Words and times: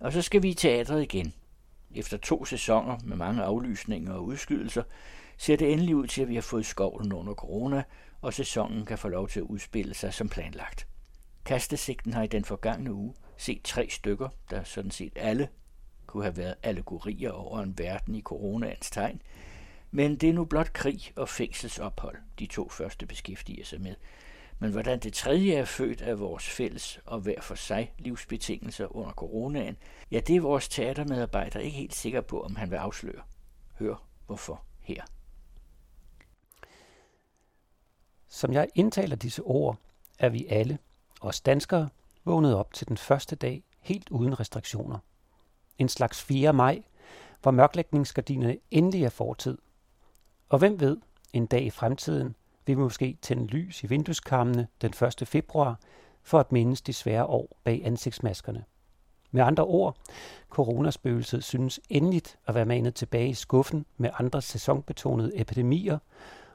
Og 0.00 0.12
så 0.12 0.22
skal 0.22 0.42
vi 0.42 0.48
i 0.48 0.54
teatret 0.54 1.02
igen. 1.02 1.32
Efter 1.94 2.16
to 2.16 2.44
sæsoner 2.44 2.98
med 3.04 3.16
mange 3.16 3.42
aflysninger 3.42 4.12
og 4.12 4.24
udskydelser, 4.24 4.82
ser 5.36 5.56
det 5.56 5.72
endelig 5.72 5.96
ud 5.96 6.06
til, 6.06 6.22
at 6.22 6.28
vi 6.28 6.34
har 6.34 6.42
fået 6.42 6.66
skovlen 6.66 7.12
under 7.12 7.34
corona, 7.34 7.82
og 8.22 8.34
sæsonen 8.34 8.86
kan 8.86 8.98
få 8.98 9.08
lov 9.08 9.28
til 9.28 9.40
at 9.40 9.46
udspille 9.46 9.94
sig 9.94 10.14
som 10.14 10.28
planlagt. 10.28 10.86
Kastesigten 11.44 12.12
har 12.12 12.22
i 12.22 12.26
den 12.26 12.44
forgangne 12.44 12.92
uge 12.92 13.14
set 13.36 13.60
tre 13.64 13.88
stykker, 13.90 14.28
der 14.50 14.64
sådan 14.64 14.90
set 14.90 15.12
alle 15.16 15.48
kunne 16.06 16.22
have 16.22 16.36
været 16.36 16.54
allegorier 16.62 17.30
over 17.30 17.60
en 17.60 17.78
verden 17.78 18.14
i 18.14 18.22
coronaens 18.22 18.90
tegn, 18.90 19.22
men 19.90 20.16
det 20.16 20.28
er 20.28 20.32
nu 20.32 20.44
blot 20.44 20.72
krig 20.72 21.00
og 21.16 21.28
fængselsophold, 21.28 22.16
de 22.38 22.46
to 22.46 22.68
første 22.68 23.06
beskæftiger 23.06 23.64
sig 23.64 23.80
med. 23.80 23.94
Men 24.58 24.70
hvordan 24.70 24.98
det 24.98 25.12
tredje 25.12 25.54
er 25.54 25.64
født 25.64 26.02
af 26.02 26.20
vores 26.20 26.48
fælles 26.48 27.00
og 27.04 27.20
hver 27.20 27.40
for 27.40 27.54
sig 27.54 27.92
livsbetingelser 27.98 28.96
under 28.96 29.12
coronaen, 29.12 29.76
ja, 30.10 30.20
det 30.20 30.36
er 30.36 30.40
vores 30.40 30.68
teatermedarbejder 30.68 31.60
ikke 31.60 31.76
helt 31.76 31.94
sikker 31.94 32.20
på, 32.20 32.42
om 32.42 32.56
han 32.56 32.70
vil 32.70 32.76
afsløre. 32.76 33.22
Hør 33.78 33.94
hvorfor 34.26 34.62
her. 34.80 35.02
Som 38.28 38.52
jeg 38.52 38.68
indtaler 38.74 39.16
disse 39.16 39.42
ord, 39.42 39.78
er 40.18 40.28
vi 40.28 40.46
alle, 40.46 40.78
os 41.20 41.40
danskere, 41.40 41.88
vågnet 42.24 42.54
op 42.54 42.72
til 42.72 42.88
den 42.88 42.96
første 42.96 43.36
dag 43.36 43.62
helt 43.80 44.08
uden 44.10 44.40
restriktioner. 44.40 44.98
En 45.78 45.88
slags 45.88 46.22
4. 46.22 46.52
maj, 46.52 46.82
hvor 47.42 47.50
mørklægningsgardinerne 47.50 48.58
endelig 48.70 49.04
er 49.04 49.08
fortid. 49.08 49.58
Og 50.48 50.58
hvem 50.58 50.80
ved, 50.80 50.96
en 51.32 51.46
dag 51.46 51.62
i 51.62 51.70
fremtiden 51.70 52.36
vil 52.68 52.76
vi 52.76 52.82
måske 52.82 53.18
tænde 53.22 53.46
lys 53.46 53.84
i 53.84 53.86
vindueskammene 53.86 54.68
den 54.82 54.92
1. 55.20 55.28
februar 55.28 55.78
for 56.22 56.40
at 56.40 56.52
mindes 56.52 56.80
de 56.80 56.92
svære 56.92 57.24
år 57.24 57.60
bag 57.64 57.82
ansigtsmaskerne. 57.84 58.64
Med 59.30 59.42
andre 59.42 59.64
ord, 59.64 59.96
coronaspøgelset 60.50 61.44
synes 61.44 61.80
endeligt 61.88 62.38
at 62.46 62.54
være 62.54 62.64
manet 62.64 62.94
tilbage 62.94 63.28
i 63.28 63.34
skuffen 63.34 63.86
med 63.96 64.10
andre 64.18 64.42
sæsonbetonede 64.42 65.40
epidemier, 65.40 65.98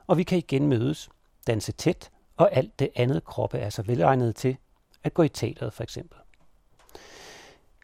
og 0.08 0.18
vi 0.18 0.24
kan 0.24 0.38
igen 0.38 0.68
mødes, 0.68 1.10
danse 1.48 1.72
tæt 1.72 2.12
og 2.38 2.56
alt 2.56 2.80
det 2.80 2.90
andet 2.96 3.24
kroppe 3.26 3.58
er 3.58 3.70
så 3.70 3.82
velegnet 3.82 4.36
til 4.36 4.58
at 5.04 5.14
gå 5.14 5.24
i 5.24 5.30
teateret 5.30 5.74
for 5.74 5.84
eksempel. 5.84 6.18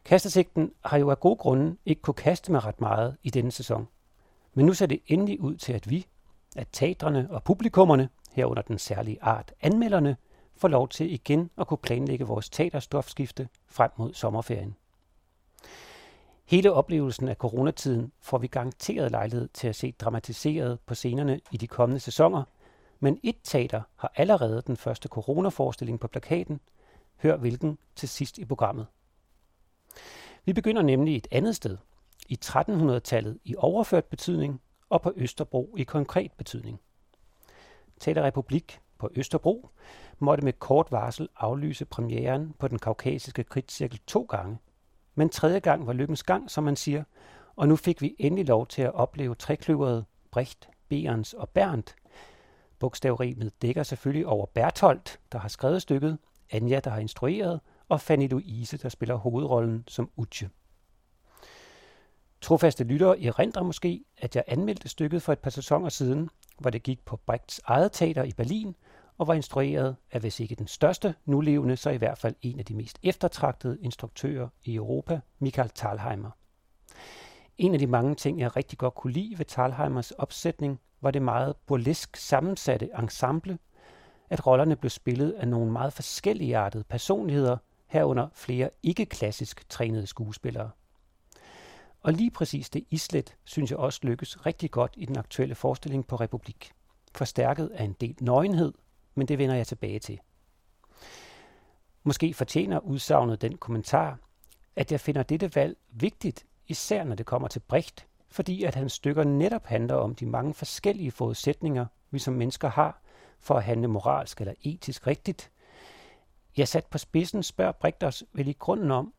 Kastesigten 0.04 0.72
har 0.84 0.98
jo 0.98 1.10
af 1.10 1.20
gode 1.20 1.36
grunde 1.36 1.76
ikke 1.86 2.02
kunne 2.02 2.14
kaste 2.14 2.52
med 2.52 2.64
ret 2.64 2.80
meget 2.80 3.16
i 3.22 3.30
denne 3.30 3.52
sæson. 3.52 3.88
Men 4.54 4.66
nu 4.66 4.74
ser 4.74 4.86
det 4.86 5.00
endelig 5.06 5.40
ud 5.40 5.56
til, 5.56 5.72
at 5.72 5.90
vi, 5.90 6.06
at 6.56 6.68
teatrene 6.72 7.28
og 7.30 7.42
publikummerne, 7.42 8.08
herunder 8.32 8.62
den 8.62 8.78
særlige 8.78 9.22
art 9.22 9.52
anmelderne, 9.60 10.16
får 10.56 10.68
lov 10.68 10.88
til 10.88 11.12
igen 11.12 11.50
at 11.58 11.66
kunne 11.66 11.78
planlægge 11.78 12.24
vores 12.24 12.50
teaterstofskifte 12.50 13.48
frem 13.66 13.90
mod 13.96 14.14
sommerferien. 14.14 14.76
Hele 16.44 16.72
oplevelsen 16.72 17.28
af 17.28 17.36
coronatiden 17.36 18.12
får 18.20 18.38
vi 18.38 18.46
garanteret 18.46 19.10
lejlighed 19.10 19.48
til 19.54 19.68
at 19.68 19.76
se 19.76 19.92
dramatiseret 19.92 20.80
på 20.86 20.94
scenerne 20.94 21.40
i 21.52 21.56
de 21.56 21.66
kommende 21.66 22.00
sæsoner, 22.00 22.42
men 23.00 23.20
et 23.22 23.36
teater 23.44 23.82
har 23.96 24.12
allerede 24.16 24.62
den 24.66 24.76
første 24.76 25.08
coronaforestilling 25.08 26.00
på 26.00 26.08
plakaten. 26.08 26.60
Hør 27.16 27.36
hvilken 27.36 27.78
til 27.96 28.08
sidst 28.08 28.38
i 28.38 28.44
programmet. 28.44 28.86
Vi 30.44 30.52
begynder 30.52 30.82
nemlig 30.82 31.16
et 31.16 31.28
andet 31.30 31.56
sted, 31.56 31.76
i 32.28 32.38
1300-tallet 32.44 33.38
i 33.44 33.54
overført 33.58 34.04
betydning 34.04 34.60
og 34.88 35.02
på 35.02 35.12
Østerbro 35.16 35.74
i 35.78 35.82
konkret 35.82 36.32
betydning. 36.32 36.80
Teater 38.00 38.22
Republik 38.22 38.80
på 38.98 39.10
Østerbro 39.14 39.68
måtte 40.18 40.44
med 40.44 40.52
kort 40.52 40.92
varsel 40.92 41.28
aflyse 41.36 41.84
premieren 41.84 42.54
på 42.58 42.68
den 42.68 42.78
kaukasiske 42.78 43.44
kritcirkel 43.44 44.00
to 44.06 44.22
gange. 44.22 44.58
Men 45.14 45.28
tredje 45.28 45.58
gang 45.58 45.86
var 45.86 45.92
lykkens 45.92 46.22
gang, 46.22 46.50
som 46.50 46.64
man 46.64 46.76
siger, 46.76 47.04
og 47.56 47.68
nu 47.68 47.76
fik 47.76 48.02
vi 48.02 48.16
endelig 48.18 48.48
lov 48.48 48.66
til 48.66 48.82
at 48.82 48.94
opleve 48.94 49.34
trekløveret 49.34 50.04
Brecht, 50.30 50.68
Berens 50.88 51.32
og 51.32 51.48
Berndt. 51.48 51.94
Bogstavrimet 52.78 53.62
dækker 53.62 53.82
selvfølgelig 53.82 54.26
over 54.26 54.46
Bertholdt, 54.46 55.20
der 55.32 55.38
har 55.38 55.48
skrevet 55.48 55.82
stykket, 55.82 56.18
Anja, 56.50 56.80
der 56.80 56.90
har 56.90 56.98
instrueret, 56.98 57.60
og 57.88 58.00
Fanny 58.00 58.28
Louise, 58.28 58.78
der 58.78 58.88
spiller 58.88 59.14
hovedrollen 59.14 59.84
som 59.88 60.10
Utje. 60.16 60.50
Trofaste 62.40 62.84
lyttere 62.84 63.24
erindrer 63.24 63.62
måske, 63.62 64.04
at 64.18 64.36
jeg 64.36 64.44
anmeldte 64.46 64.88
stykket 64.88 65.22
for 65.22 65.32
et 65.32 65.38
par 65.38 65.50
sæsoner 65.50 65.88
siden, 65.88 66.30
hvor 66.60 66.70
det 66.70 66.82
gik 66.82 67.04
på 67.04 67.16
Brechts 67.16 67.60
eget 67.64 67.92
teater 67.92 68.22
i 68.22 68.32
Berlin, 68.32 68.74
og 69.18 69.26
var 69.26 69.34
instrueret 69.34 69.96
af 70.12 70.20
hvis 70.20 70.40
ikke 70.40 70.54
den 70.54 70.66
største 70.66 71.14
nulevende, 71.24 71.76
så 71.76 71.90
i 71.90 71.96
hvert 71.96 72.18
fald 72.18 72.34
en 72.42 72.58
af 72.58 72.64
de 72.64 72.74
mest 72.74 72.98
eftertragtede 73.02 73.78
instruktører 73.80 74.48
i 74.64 74.74
Europa, 74.74 75.20
Michael 75.38 75.70
Thalheimer. 75.70 76.30
En 77.58 77.72
af 77.72 77.78
de 77.78 77.86
mange 77.86 78.14
ting, 78.14 78.40
jeg 78.40 78.56
rigtig 78.56 78.78
godt 78.78 78.94
kunne 78.94 79.12
lide 79.12 79.38
ved 79.38 79.44
Thalheimers 79.44 80.10
opsætning, 80.10 80.80
var 81.00 81.10
det 81.10 81.22
meget 81.22 81.56
burlesk 81.66 82.16
sammensatte 82.16 82.88
ensemble, 82.98 83.58
at 84.30 84.46
rollerne 84.46 84.76
blev 84.76 84.90
spillet 84.90 85.32
af 85.32 85.48
nogle 85.48 85.72
meget 85.72 85.92
forskelligartede 85.92 86.84
personligheder, 86.84 87.56
herunder 87.86 88.28
flere 88.34 88.70
ikke-klassisk 88.82 89.68
trænede 89.68 90.06
skuespillere. 90.06 90.70
Og 92.02 92.12
lige 92.12 92.30
præcis 92.30 92.70
det 92.70 92.84
islet 92.90 93.36
synes 93.44 93.70
jeg 93.70 93.78
også 93.78 94.00
lykkes 94.02 94.46
rigtig 94.46 94.70
godt 94.70 94.94
i 94.96 95.06
den 95.06 95.18
aktuelle 95.18 95.54
forestilling 95.54 96.06
på 96.06 96.16
Republik. 96.16 96.72
Forstærket 97.14 97.68
af 97.68 97.84
en 97.84 97.92
del 97.92 98.16
nøgenhed, 98.20 98.72
men 99.14 99.28
det 99.28 99.38
vender 99.38 99.54
jeg 99.54 99.66
tilbage 99.66 99.98
til. 99.98 100.20
Måske 102.02 102.34
fortjener 102.34 102.78
udsagnet 102.78 103.42
den 103.42 103.56
kommentar, 103.58 104.18
at 104.76 104.92
jeg 104.92 105.00
finder 105.00 105.22
dette 105.22 105.54
valg 105.54 105.76
vigtigt, 105.90 106.46
især 106.68 107.04
når 107.04 107.14
det 107.14 107.26
kommer 107.26 107.48
til 107.48 107.60
Brecht, 107.60 108.06
fordi 108.28 108.64
at 108.64 108.74
hans 108.74 108.92
stykker 108.92 109.24
netop 109.24 109.66
handler 109.66 109.94
om 109.94 110.14
de 110.14 110.26
mange 110.26 110.54
forskellige 110.54 111.10
forudsætninger, 111.10 111.86
vi 112.10 112.18
som 112.18 112.34
mennesker 112.34 112.68
har 112.68 113.02
for 113.40 113.54
at 113.54 113.64
handle 113.64 113.88
moralsk 113.88 114.40
eller 114.40 114.54
etisk 114.62 115.06
rigtigt. 115.06 115.50
Jeg 116.56 116.68
sat 116.68 116.86
på 116.86 116.98
spidsen 116.98 117.42
spørger 117.42 117.72
Brecht 117.72 118.04
os 118.04 118.24
vel 118.32 118.48
i 118.48 118.52
grunden 118.52 118.90
om, 118.90 119.14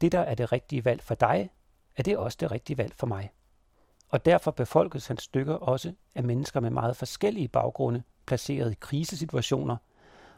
det 0.00 0.12
der 0.12 0.20
er 0.20 0.34
det 0.34 0.52
rigtige 0.52 0.84
valg 0.84 1.02
for 1.02 1.14
dig, 1.14 1.50
er 1.96 2.02
det 2.02 2.16
også 2.16 2.36
det 2.40 2.50
rigtige 2.50 2.78
valg 2.78 2.94
for 2.94 3.06
mig. 3.06 3.30
Og 4.08 4.24
derfor 4.24 4.50
befolkes 4.50 5.06
hans 5.06 5.22
stykker 5.22 5.54
også 5.54 5.92
af 6.14 6.24
mennesker 6.24 6.60
med 6.60 6.70
meget 6.70 6.96
forskellige 6.96 7.48
baggrunde, 7.48 8.02
placeret 8.26 8.72
i 8.72 8.76
krisesituationer, 8.80 9.76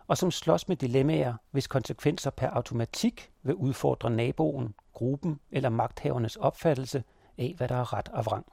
og 0.06 0.19
som 0.19 0.30
slås 0.30 0.69
med 0.69 0.76
dilemmaer, 0.76 1.34
hvis 1.50 1.66
konsekvenser 1.66 2.30
per 2.30 2.50
automatik 2.50 3.30
vil 3.42 3.54
udfordre 3.54 4.10
naboen, 4.10 4.74
gruppen 4.92 5.41
eller 5.50 5.69
magthavernes 5.69 6.36
opfattelse 6.36 7.04
af, 7.38 7.54
hvad 7.56 7.69
der 7.69 7.75
er 7.75 7.92
ret 7.92 8.08
og 8.08 8.26
vrang. 8.26 8.46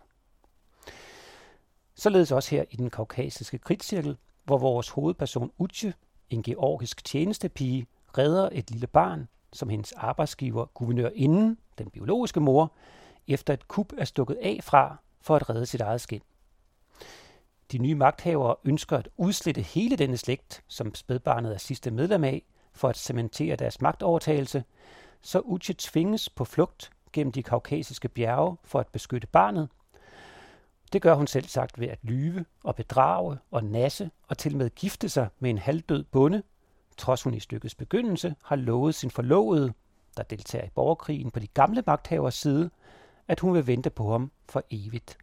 Således 1.95 2.31
også 2.31 2.55
her 2.55 2.63
i 2.71 2.75
den 2.75 2.89
kaukasiske 2.89 3.57
kridtcirkel, 3.57 4.17
hvor 4.43 4.57
vores 4.57 4.89
hovedperson 4.89 5.51
Utje, 5.57 5.93
en 6.29 6.43
georgisk 6.43 7.05
tjenestepige, 7.05 7.87
redder 8.17 8.49
et 8.51 8.71
lille 8.71 8.87
barn, 8.87 9.27
som 9.55 9.69
hendes 9.69 9.91
arbejdsgiver, 9.91 10.65
guvernør 10.65 11.09
inden, 11.15 11.57
den 11.77 11.89
biologiske 11.89 12.39
mor, 12.39 12.73
efter 13.27 13.53
et 13.53 13.67
kup 13.67 13.93
er 13.97 14.05
stukket 14.05 14.37
af 14.41 14.59
fra 14.63 14.97
for 15.21 15.35
at 15.35 15.49
redde 15.49 15.65
sit 15.65 15.81
eget 15.81 16.01
skin. 16.01 16.21
De 17.71 17.77
nye 17.77 17.95
magthavere 17.95 18.55
ønsker 18.63 18.97
at 18.97 19.09
udslette 19.17 19.61
hele 19.61 19.95
denne 19.95 20.17
slægt, 20.17 20.63
som 20.67 20.95
spædbarnet 20.95 21.53
er 21.53 21.57
sidste 21.57 21.91
medlem 21.91 22.23
af, 22.23 22.43
for 22.73 22.89
at 22.89 22.97
cementere 22.97 23.55
deres 23.55 23.81
magtovertagelse, 23.81 24.63
så 25.21 25.39
Uche 25.39 25.75
tvinges 25.77 26.29
på 26.29 26.45
flugt 26.45 26.91
gennem 27.13 27.31
de 27.31 27.43
kaukasiske 27.43 28.09
bjerge 28.09 28.57
for 28.63 28.79
at 28.79 28.87
beskytte 28.87 29.27
barnet. 29.27 29.69
Det 30.93 31.01
gør 31.01 31.13
hun 31.13 31.27
selv 31.27 31.45
sagt 31.45 31.79
ved 31.79 31.87
at 31.87 31.99
lyve 32.01 32.45
og 32.63 32.75
bedrage 32.75 33.37
og 33.51 33.63
nasse 33.63 34.11
og 34.27 34.37
til 34.37 34.57
med 34.57 34.69
gifte 34.69 35.09
sig 35.09 35.27
med 35.39 35.49
en 35.49 35.57
halvdød 35.57 36.03
bonde, 36.03 36.43
trods 36.97 37.23
hun 37.23 37.33
i 37.33 37.39
stykkets 37.39 37.75
begyndelse 37.75 38.35
har 38.43 38.55
lovet 38.55 38.95
sin 38.95 39.11
forlovede, 39.11 39.73
der 40.17 40.23
deltager 40.23 40.65
i 40.65 40.69
borgerkrigen 40.69 41.31
på 41.31 41.39
de 41.39 41.47
gamle 41.47 41.83
magthavers 41.85 42.35
side, 42.35 42.69
at 43.27 43.39
hun 43.39 43.53
vil 43.53 43.67
vente 43.67 43.89
på 43.89 44.11
ham 44.11 44.31
for 44.49 44.63
evigt. 44.71 45.17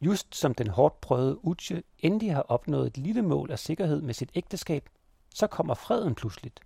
Just 0.00 0.36
som 0.36 0.54
den 0.54 0.68
hårdt 0.68 1.00
prøvede 1.00 1.44
Uche 1.44 1.82
endelig 1.98 2.34
har 2.34 2.42
opnået 2.42 2.86
et 2.86 2.98
lille 2.98 3.22
mål 3.22 3.50
af 3.50 3.58
sikkerhed 3.58 4.02
med 4.02 4.14
sit 4.14 4.30
ægteskab, 4.34 4.88
så 5.34 5.46
kommer 5.46 5.74
freden 5.74 6.14
pludseligt. 6.14 6.60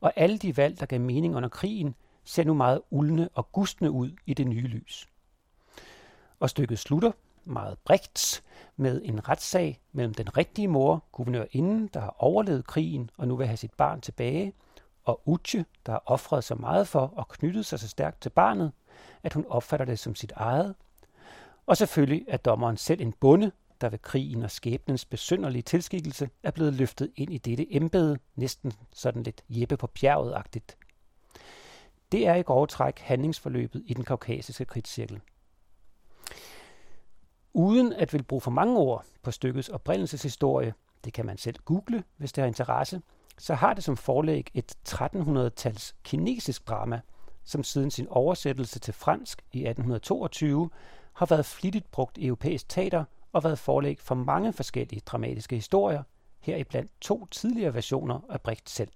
Og 0.00 0.12
alle 0.16 0.38
de 0.38 0.56
valg, 0.56 0.80
der 0.80 0.86
gav 0.86 1.00
mening 1.00 1.36
under 1.36 1.48
krigen, 1.48 1.94
ser 2.24 2.44
nu 2.44 2.54
meget 2.54 2.80
uldne 2.90 3.28
og 3.34 3.52
gustne 3.52 3.90
ud 3.90 4.10
i 4.26 4.34
det 4.34 4.46
nye 4.46 4.66
lys. 4.66 5.08
Og 6.40 6.50
stykket 6.50 6.78
slutter 6.78 7.12
meget 7.44 7.78
brigt 7.78 8.42
med 8.76 9.02
en 9.04 9.28
retssag 9.28 9.80
mellem 9.92 10.14
den 10.14 10.36
rigtige 10.36 10.68
mor, 10.68 11.04
guvernørinden, 11.12 11.90
der 11.94 12.00
har 12.00 12.16
overlevet 12.18 12.66
krigen 12.66 13.10
og 13.16 13.28
nu 13.28 13.36
vil 13.36 13.46
have 13.46 13.56
sit 13.56 13.74
barn 13.74 14.00
tilbage, 14.00 14.52
og 15.04 15.20
Uche, 15.26 15.64
der 15.86 15.92
har 15.92 16.02
offret 16.06 16.44
så 16.44 16.54
meget 16.54 16.88
for 16.88 17.12
og 17.16 17.28
knyttet 17.28 17.66
sig 17.66 17.80
så 17.80 17.88
stærkt 17.88 18.20
til 18.20 18.30
barnet, 18.30 18.72
at 19.22 19.32
hun 19.32 19.46
opfatter 19.48 19.86
det 19.86 19.98
som 19.98 20.14
sit 20.14 20.32
eget. 20.36 20.74
Og 21.66 21.76
selvfølgelig 21.76 22.24
er 22.28 22.36
dommeren 22.36 22.76
selv 22.76 23.00
en 23.00 23.12
bonde, 23.12 23.52
der 23.80 23.88
ved 23.88 23.98
krigen 23.98 24.42
og 24.42 24.50
skæbnens 24.50 25.04
besynderlige 25.04 25.62
tilskikkelse 25.62 26.30
er 26.42 26.50
blevet 26.50 26.72
løftet 26.72 27.12
ind 27.16 27.32
i 27.32 27.38
dette 27.38 27.74
embede, 27.74 28.18
næsten 28.36 28.72
sådan 28.92 29.22
lidt 29.22 29.44
Jeppe 29.48 29.76
på 29.76 29.86
bjerget-agtigt. 29.86 30.76
Det 32.12 32.26
er 32.26 32.34
i 32.34 32.42
grove 32.42 32.66
træk 32.66 32.98
handlingsforløbet 32.98 33.82
i 33.86 33.94
den 33.94 34.04
kaukasiske 34.04 34.64
krigscirkel. 34.64 35.20
Uden 37.54 37.92
at 37.92 38.12
vil 38.12 38.22
bruge 38.22 38.40
for 38.40 38.50
mange 38.50 38.78
ord 38.78 39.04
på 39.22 39.30
stykkets 39.30 39.68
oprindelseshistorie, 39.68 40.74
det 41.04 41.12
kan 41.12 41.26
man 41.26 41.38
selv 41.38 41.56
google, 41.64 42.04
hvis 42.16 42.32
det 42.32 42.42
har 42.42 42.46
interesse, 42.46 43.02
så 43.38 43.54
har 43.54 43.74
det 43.74 43.84
som 43.84 43.96
forlæg 43.96 44.50
et 44.54 44.72
1300-tals 44.88 45.94
kinesisk 46.02 46.68
drama, 46.68 47.00
som 47.44 47.64
siden 47.64 47.90
sin 47.90 48.08
oversættelse 48.08 48.78
til 48.78 48.94
fransk 48.94 49.42
i 49.52 49.58
1822 49.58 50.70
har 51.12 51.26
været 51.26 51.46
flittigt 51.46 51.90
brugt 51.90 52.18
i 52.18 52.26
europæisk 52.26 52.68
teater 52.68 53.04
og 53.32 53.44
været 53.44 53.58
forlæg 53.58 54.00
for 54.00 54.14
mange 54.14 54.52
forskellige 54.52 55.02
dramatiske 55.06 55.56
historier, 55.56 56.02
heriblandt 56.40 56.90
to 57.00 57.26
tidligere 57.26 57.74
versioner 57.74 58.20
af 58.30 58.40
Brecht 58.40 58.70
selv. 58.70 58.90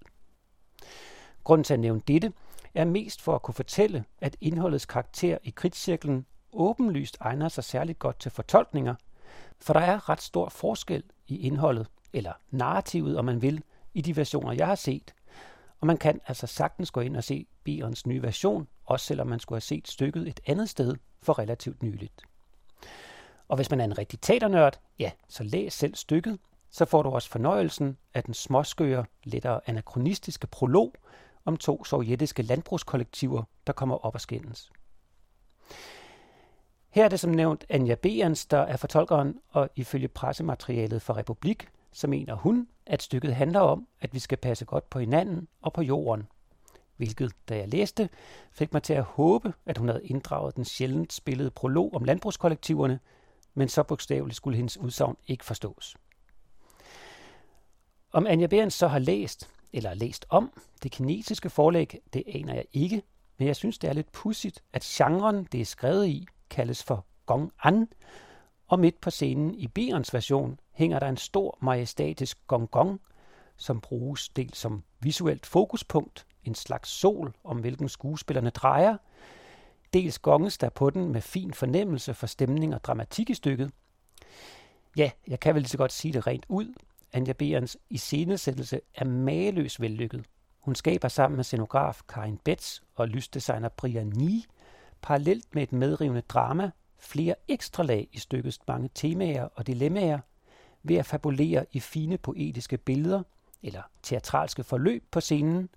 Grunden 1.43 1.63
til 1.63 1.73
at 1.73 1.79
nævne 1.79 2.01
dette 2.07 2.33
er 2.73 2.85
mest 2.85 3.21
for 3.21 3.35
at 3.35 3.41
kunne 3.41 3.55
fortælle, 3.55 4.05
at 4.21 4.37
indholdets 4.41 4.85
karakter 4.85 5.37
i 5.43 5.49
kridtcirklen 5.49 6.25
åbenlyst 6.53 7.17
egner 7.19 7.49
sig 7.49 7.63
særligt 7.63 7.99
godt 7.99 8.19
til 8.19 8.31
fortolkninger, 8.31 8.95
for 9.59 9.73
der 9.73 9.79
er 9.79 10.09
ret 10.09 10.21
stor 10.21 10.49
forskel 10.49 11.03
i 11.27 11.39
indholdet, 11.39 11.87
eller 12.13 12.33
narrativet, 12.51 13.17
om 13.17 13.25
man 13.25 13.41
vil, 13.41 13.63
i 13.93 14.01
de 14.01 14.15
versioner, 14.15 14.51
jeg 14.51 14.67
har 14.67 14.75
set. 14.75 15.13
Og 15.79 15.87
man 15.87 15.97
kan 15.97 16.21
altså 16.27 16.47
sagtens 16.47 16.91
gå 16.91 17.01
ind 17.01 17.17
og 17.17 17.23
se 17.23 17.47
Berens 17.63 18.05
nye 18.05 18.21
version, 18.21 18.67
også 18.85 19.05
selvom 19.05 19.27
man 19.27 19.39
skulle 19.39 19.55
have 19.55 19.61
set 19.61 19.87
stykket 19.87 20.27
et 20.27 20.39
andet 20.45 20.69
sted 20.69 20.95
for 21.21 21.39
relativt 21.39 21.83
nyligt. 21.83 22.21
Og 23.47 23.55
hvis 23.55 23.69
man 23.69 23.79
er 23.79 23.85
en 23.85 23.97
rigtig 23.97 24.21
teaternørd, 24.21 24.79
ja, 24.99 25.11
så 25.29 25.43
læs 25.43 25.73
selv 25.73 25.95
stykket, 25.95 26.39
så 26.69 26.85
får 26.85 27.03
du 27.03 27.09
også 27.09 27.29
fornøjelsen 27.29 27.97
af 28.13 28.23
den 28.23 28.33
småskøre, 28.33 29.05
lettere 29.23 29.61
anachronistiske 29.65 30.47
prolog 30.47 30.93
om 31.45 31.57
to 31.57 31.83
sovjetiske 31.83 32.43
landbrugskollektiver, 32.43 33.43
der 33.67 33.73
kommer 33.73 34.05
op 34.05 34.13
og 34.13 34.21
skændes. 34.21 34.71
Her 36.89 37.05
er 37.05 37.09
det 37.09 37.19
som 37.19 37.31
nævnt 37.31 37.65
Anja 37.69 37.95
Behrens, 37.95 38.45
der 38.45 38.57
er 38.57 38.77
fortolkeren, 38.77 39.39
og 39.49 39.69
ifølge 39.75 40.07
pressematerialet 40.07 41.01
for 41.01 41.17
Republik, 41.17 41.67
så 41.91 42.07
mener 42.07 42.35
hun, 42.35 42.67
at 42.85 43.01
stykket 43.01 43.35
handler 43.35 43.59
om, 43.59 43.87
at 44.01 44.13
vi 44.13 44.19
skal 44.19 44.37
passe 44.37 44.65
godt 44.65 44.89
på 44.89 44.99
hinanden 44.99 45.47
og 45.61 45.73
på 45.73 45.81
jorden. 45.81 46.27
Hvilket, 46.97 47.31
da 47.49 47.57
jeg 47.57 47.67
læste, 47.67 48.09
fik 48.51 48.73
mig 48.73 48.83
til 48.83 48.93
at 48.93 49.03
håbe, 49.03 49.53
at 49.65 49.77
hun 49.77 49.87
havde 49.87 50.05
inddraget 50.05 50.55
den 50.55 50.65
sjældent 50.65 51.13
spillede 51.13 51.51
prolog 51.51 51.93
om 51.93 52.03
landbrugskollektiverne, 52.03 52.99
men 53.53 53.69
så 53.69 53.83
bogstaveligt 53.83 54.35
skulle 54.35 54.57
hendes 54.57 54.77
udsagn 54.77 55.17
ikke 55.27 55.45
forstås. 55.45 55.95
Om 58.11 58.27
Anja 58.27 58.47
Behrens 58.47 58.73
så 58.73 58.87
har 58.87 58.99
læst, 58.99 59.49
eller 59.73 59.93
læst 59.93 60.25
om, 60.29 60.51
det 60.83 60.91
kinesiske 60.91 61.49
forlæg, 61.49 61.99
det 62.13 62.23
aner 62.27 62.53
jeg 62.53 62.65
ikke, 62.73 63.01
men 63.37 63.47
jeg 63.47 63.55
synes, 63.55 63.77
det 63.77 63.89
er 63.89 63.93
lidt 63.93 64.11
pudsigt, 64.11 64.63
at 64.73 64.81
genren, 64.81 65.47
det 65.51 65.61
er 65.61 65.65
skrevet 65.65 66.07
i, 66.07 66.27
kaldes 66.49 66.83
for 66.83 67.05
Gong 67.25 67.51
An, 67.63 67.87
og 68.67 68.79
midt 68.79 69.01
på 69.01 69.09
scenen 69.09 69.55
i 69.55 69.67
Berens 69.67 70.13
version 70.13 70.59
hænger 70.71 70.99
der 70.99 71.09
en 71.09 71.17
stor 71.17 71.57
majestatisk 71.61 72.47
gong 72.47 72.71
gong, 72.71 73.01
som 73.55 73.81
bruges 73.81 74.29
dels 74.29 74.57
som 74.57 74.83
visuelt 74.99 75.45
fokuspunkt, 75.45 76.25
en 76.43 76.55
slags 76.55 76.89
sol, 76.89 77.33
om 77.43 77.57
hvilken 77.57 77.89
skuespillerne 77.89 78.49
drejer, 78.49 78.97
dels 79.93 80.19
gonges 80.19 80.57
der 80.57 80.69
på 80.69 80.89
den 80.89 81.11
med 81.11 81.21
fin 81.21 81.53
fornemmelse 81.53 82.13
for 82.13 82.27
stemning 82.27 82.75
og 82.75 82.83
dramatik 82.83 83.29
i 83.29 83.33
stykket. 83.33 83.71
Ja, 84.97 85.11
jeg 85.27 85.39
kan 85.39 85.55
vel 85.55 85.61
lige 85.61 85.69
så 85.69 85.77
godt 85.77 85.91
sige 85.91 86.13
det 86.13 86.27
rent 86.27 86.45
ud. 86.49 86.73
Anja 87.13 87.33
Berens 87.33 87.77
iscenesættelse 87.89 88.81
er 88.95 89.05
mageløs 89.05 89.81
vellykket. 89.81 90.25
Hun 90.59 90.75
skaber 90.75 91.07
sammen 91.07 91.35
med 91.35 91.43
scenograf 91.43 92.01
Karin 92.09 92.37
Betts 92.37 92.83
og 92.95 93.07
lysdesigner 93.07 93.69
Brian 93.69 94.07
Ni, 94.07 94.45
parallelt 95.07 95.55
med 95.55 95.63
et 95.63 95.71
medrivende 95.71 96.21
drama, 96.21 96.71
flere 96.97 97.35
ekstra 97.47 97.83
lag 97.83 98.07
i 98.11 98.19
stykkets 98.19 98.59
mange 98.67 98.89
temaer 98.95 99.43
og 99.43 99.67
dilemmaer, 99.67 100.19
ved 100.83 100.95
at 100.95 101.05
fabulere 101.05 101.65
i 101.71 101.79
fine 101.79 102.17
poetiske 102.17 102.77
billeder 102.77 103.23
eller 103.63 103.81
teatralske 104.03 104.63
forløb 104.63 105.03
på 105.11 105.21
scenen. 105.21 105.69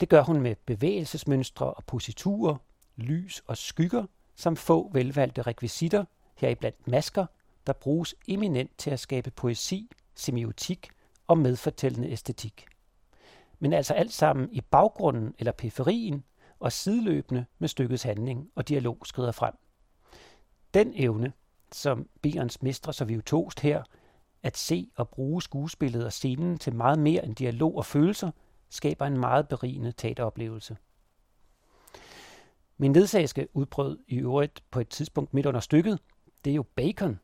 Det 0.00 0.08
gør 0.08 0.22
hun 0.22 0.40
med 0.40 0.54
bevægelsesmønstre 0.66 1.72
og 1.72 1.84
positurer, 1.84 2.56
lys 2.96 3.42
og 3.46 3.56
skygger, 3.56 4.06
som 4.34 4.56
få 4.56 4.90
velvalgte 4.92 5.42
rekvisitter, 5.42 6.04
heriblandt 6.36 6.88
masker, 6.88 7.26
der 7.66 7.72
bruges 7.72 8.14
eminent 8.28 8.70
til 8.78 8.90
at 8.90 9.00
skabe 9.00 9.30
poesi, 9.30 9.90
semiotik 10.14 10.88
og 11.26 11.38
medfortællende 11.38 12.08
æstetik. 12.08 12.64
Men 13.58 13.72
altså 13.72 13.94
alt 13.94 14.12
sammen 14.12 14.48
i 14.52 14.60
baggrunden 14.60 15.34
eller 15.38 15.52
periferien 15.52 16.24
og 16.60 16.72
sideløbende 16.72 17.46
med 17.58 17.68
stykkets 17.68 18.02
handling 18.02 18.50
og 18.54 18.68
dialog 18.68 18.98
skrider 19.04 19.32
frem. 19.32 19.54
Den 20.74 20.92
evne, 20.94 21.32
som 21.72 22.08
Berens 22.22 22.62
mestre 22.62 22.92
så 22.92 23.04
virtuost 23.04 23.60
her, 23.60 23.82
at 24.42 24.56
se 24.56 24.90
og 24.96 25.08
bruge 25.08 25.42
skuespillet 25.42 26.04
og 26.04 26.12
scenen 26.12 26.58
til 26.58 26.74
meget 26.74 26.98
mere 26.98 27.24
end 27.24 27.36
dialog 27.36 27.76
og 27.76 27.86
følelser, 27.86 28.30
skaber 28.70 29.06
en 29.06 29.18
meget 29.18 29.48
berigende 29.48 29.92
teateroplevelse. 29.92 30.76
Min 32.78 32.92
ledsagerske 32.92 33.48
udbrød 33.54 33.98
i 34.08 34.16
øvrigt 34.16 34.62
på 34.70 34.80
et 34.80 34.88
tidspunkt 34.88 35.34
midt 35.34 35.46
under 35.46 35.60
stykket, 35.60 35.98
det 36.44 36.50
er 36.50 36.54
jo 36.54 36.62
Bacon, 36.62 37.20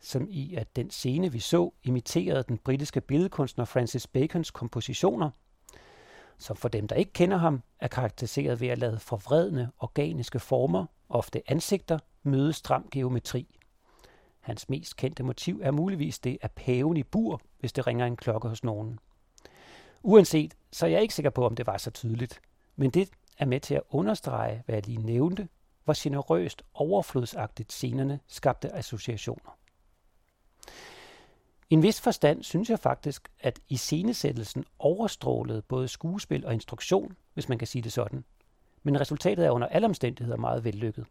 som 0.00 0.26
i 0.30 0.54
at 0.54 0.76
den 0.76 0.90
scene, 0.90 1.32
vi 1.32 1.38
så, 1.38 1.70
imiterede 1.82 2.44
den 2.48 2.58
britiske 2.58 3.00
billedkunstner 3.00 3.64
Francis 3.64 4.06
Bacons 4.06 4.50
kompositioner, 4.50 5.30
som 6.40 6.56
for 6.56 6.68
dem, 6.68 6.88
der 6.88 6.96
ikke 6.96 7.12
kender 7.12 7.36
ham, 7.36 7.62
er 7.80 7.88
karakteriseret 7.88 8.60
ved 8.60 8.68
at 8.68 8.78
lade 8.78 8.98
forvredne 8.98 9.70
organiske 9.78 10.40
former, 10.40 10.86
ofte 11.08 11.42
ansigter, 11.46 11.98
møde 12.22 12.52
stram 12.52 12.88
geometri. 12.92 13.58
Hans 14.40 14.68
mest 14.68 14.96
kendte 14.96 15.22
motiv 15.22 15.60
er 15.62 15.70
muligvis 15.70 16.18
det 16.18 16.38
af 16.42 16.50
paven 16.50 16.96
i 16.96 17.02
bur, 17.02 17.40
hvis 17.58 17.72
det 17.72 17.86
ringer 17.86 18.06
en 18.06 18.16
klokke 18.16 18.48
hos 18.48 18.64
nogen. 18.64 18.98
Uanset, 20.02 20.54
så 20.72 20.86
er 20.86 20.90
jeg 20.90 21.02
ikke 21.02 21.14
sikker 21.14 21.30
på, 21.30 21.46
om 21.46 21.56
det 21.56 21.66
var 21.66 21.76
så 21.76 21.90
tydeligt. 21.90 22.40
Men 22.76 22.90
det 22.90 23.10
er 23.38 23.44
med 23.44 23.60
til 23.60 23.74
at 23.74 23.82
understrege, 23.90 24.62
hvad 24.66 24.74
jeg 24.74 24.86
lige 24.86 25.02
nævnte, 25.02 25.48
hvor 25.84 25.94
generøst 26.02 26.62
overflodsagtigt 26.74 27.72
scenerne 27.72 28.20
skabte 28.26 28.72
associationer. 28.72 29.56
En 31.70 31.82
vis 31.82 32.00
forstand 32.00 32.42
synes 32.42 32.70
jeg 32.70 32.78
faktisk, 32.78 33.28
at 33.40 33.60
iscenesættelsen 33.68 34.64
overstrålede 34.78 35.62
både 35.62 35.88
skuespil 35.88 36.46
og 36.46 36.54
instruktion, 36.54 37.16
hvis 37.34 37.48
man 37.48 37.58
kan 37.58 37.66
sige 37.66 37.82
det 37.82 37.92
sådan. 37.92 38.24
Men 38.82 39.00
resultatet 39.00 39.46
er 39.46 39.50
under 39.50 39.68
alle 39.68 39.84
omstændigheder 39.84 40.36
meget 40.36 40.64
vellykket. 40.64 41.06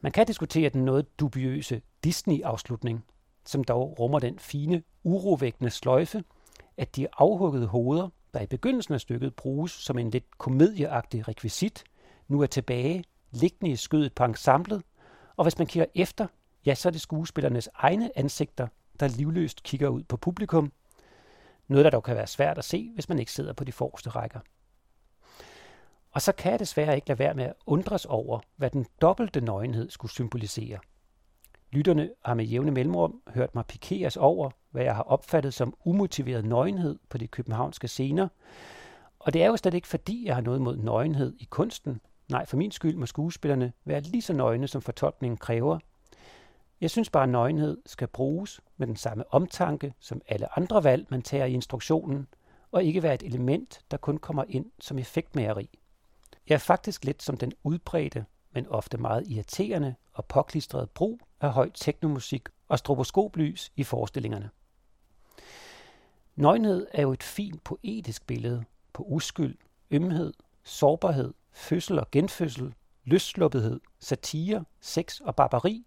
Man 0.00 0.12
kan 0.12 0.26
diskutere 0.26 0.68
den 0.68 0.84
noget 0.84 1.20
dubiøse 1.20 1.82
Disney-afslutning, 2.04 3.04
som 3.44 3.64
dog 3.64 3.98
rummer 3.98 4.18
den 4.18 4.38
fine, 4.38 4.82
urovækkende 5.04 5.70
sløjfe, 5.70 6.24
at 6.76 6.96
de 6.96 7.06
afhuggede 7.18 7.66
hoveder, 7.66 8.08
der 8.34 8.40
i 8.40 8.46
begyndelsen 8.46 8.94
af 8.94 9.00
stykket 9.00 9.34
bruges 9.34 9.72
som 9.72 9.98
en 9.98 10.10
lidt 10.10 10.38
komedieagtig 10.38 11.28
rekvisit, 11.28 11.84
nu 12.28 12.40
er 12.40 12.46
tilbage, 12.46 13.04
liggende 13.30 13.72
i 13.72 13.76
skødet 13.76 14.12
på 14.14 14.24
ensemblet, 14.24 14.82
og 15.36 15.44
hvis 15.44 15.58
man 15.58 15.66
kigger 15.66 15.86
efter, 15.94 16.26
ja, 16.66 16.74
så 16.74 16.88
er 16.88 16.90
det 16.90 17.00
skuespillernes 17.00 17.68
egne 17.74 18.18
ansigter, 18.18 18.68
der 19.00 19.08
livløst 19.08 19.62
kigger 19.62 19.88
ud 19.88 20.02
på 20.02 20.16
publikum. 20.16 20.72
Noget, 21.68 21.84
der 21.84 21.90
dog 21.90 22.02
kan 22.02 22.16
være 22.16 22.26
svært 22.26 22.58
at 22.58 22.64
se, 22.64 22.90
hvis 22.94 23.08
man 23.08 23.18
ikke 23.18 23.32
sidder 23.32 23.52
på 23.52 23.64
de 23.64 23.72
forreste 23.72 24.10
rækker. 24.10 24.40
Og 26.10 26.22
så 26.22 26.32
kan 26.32 26.52
jeg 26.52 26.58
desværre 26.58 26.94
ikke 26.94 27.08
lade 27.08 27.18
være 27.18 27.34
med 27.34 27.44
at 27.44 27.54
undres 27.66 28.04
over, 28.04 28.40
hvad 28.56 28.70
den 28.70 28.86
dobbelte 29.00 29.40
nøgenhed 29.40 29.90
skulle 29.90 30.12
symbolisere. 30.12 30.78
Lytterne 31.72 32.10
har 32.24 32.34
med 32.34 32.44
jævne 32.44 32.70
mellemrum 32.70 33.22
hørt 33.28 33.54
mig 33.54 33.66
pikeres 33.66 34.16
over, 34.16 34.50
hvad 34.70 34.82
jeg 34.82 34.94
har 34.94 35.02
opfattet 35.02 35.54
som 35.54 35.74
umotiveret 35.84 36.44
nøgenhed 36.44 36.98
på 37.08 37.18
de 37.18 37.26
københavnske 37.26 37.88
scener. 37.88 38.28
Og 39.18 39.32
det 39.32 39.42
er 39.42 39.46
jo 39.46 39.56
slet 39.56 39.74
ikke 39.74 39.88
fordi, 39.88 40.26
jeg 40.26 40.34
har 40.34 40.42
noget 40.42 40.60
mod 40.60 40.76
nøgenhed 40.76 41.36
i 41.38 41.46
kunsten. 41.50 42.00
Nej, 42.30 42.46
for 42.46 42.56
min 42.56 42.70
skyld 42.70 42.96
må 42.96 43.06
skuespillerne 43.06 43.72
være 43.84 44.00
lige 44.00 44.22
så 44.22 44.32
nøgne, 44.32 44.68
som 44.68 44.82
fortolkningen 44.82 45.36
kræver. 45.36 45.78
Jeg 46.80 46.90
synes 46.90 47.10
bare, 47.10 47.22
at 47.22 47.28
nøgenhed 47.28 47.78
skal 47.86 48.08
bruges 48.08 48.60
med 48.76 48.86
den 48.86 48.96
samme 48.96 49.34
omtanke 49.34 49.94
som 50.00 50.20
alle 50.28 50.58
andre 50.58 50.84
valg, 50.84 51.06
man 51.10 51.22
tager 51.22 51.44
i 51.44 51.52
instruktionen, 51.52 52.26
og 52.72 52.84
ikke 52.84 53.02
være 53.02 53.14
et 53.14 53.22
element, 53.22 53.80
der 53.90 53.96
kun 53.96 54.18
kommer 54.18 54.44
ind 54.48 54.70
som 54.78 54.98
effektmageri. 54.98 55.78
Jeg 56.48 56.54
er 56.54 56.58
faktisk 56.58 57.04
lidt 57.04 57.22
som 57.22 57.36
den 57.36 57.52
udbredte, 57.62 58.24
men 58.52 58.66
ofte 58.66 58.98
meget 58.98 59.26
irriterende 59.26 59.94
og 60.12 60.24
påklistrede 60.24 60.86
brug 60.86 61.20
af 61.40 61.52
høj 61.52 61.70
teknomusik 61.74 62.48
og 62.68 62.78
stroboskoplys 62.78 63.72
i 63.76 63.84
forestillingerne. 63.84 64.50
Nøgenhed 66.36 66.86
er 66.92 67.02
jo 67.02 67.12
et 67.12 67.22
fint 67.22 67.64
poetisk 67.64 68.26
billede 68.26 68.64
på 68.92 69.02
uskyld, 69.02 69.56
ømhed, 69.90 70.32
sårbarhed, 70.64 71.34
fødsel 71.52 71.98
og 71.98 72.10
genfødsel, 72.10 72.74
løsluppethed, 73.04 73.80
satire, 73.98 74.64
sex 74.80 75.20
og 75.20 75.36
barbari. 75.36 75.86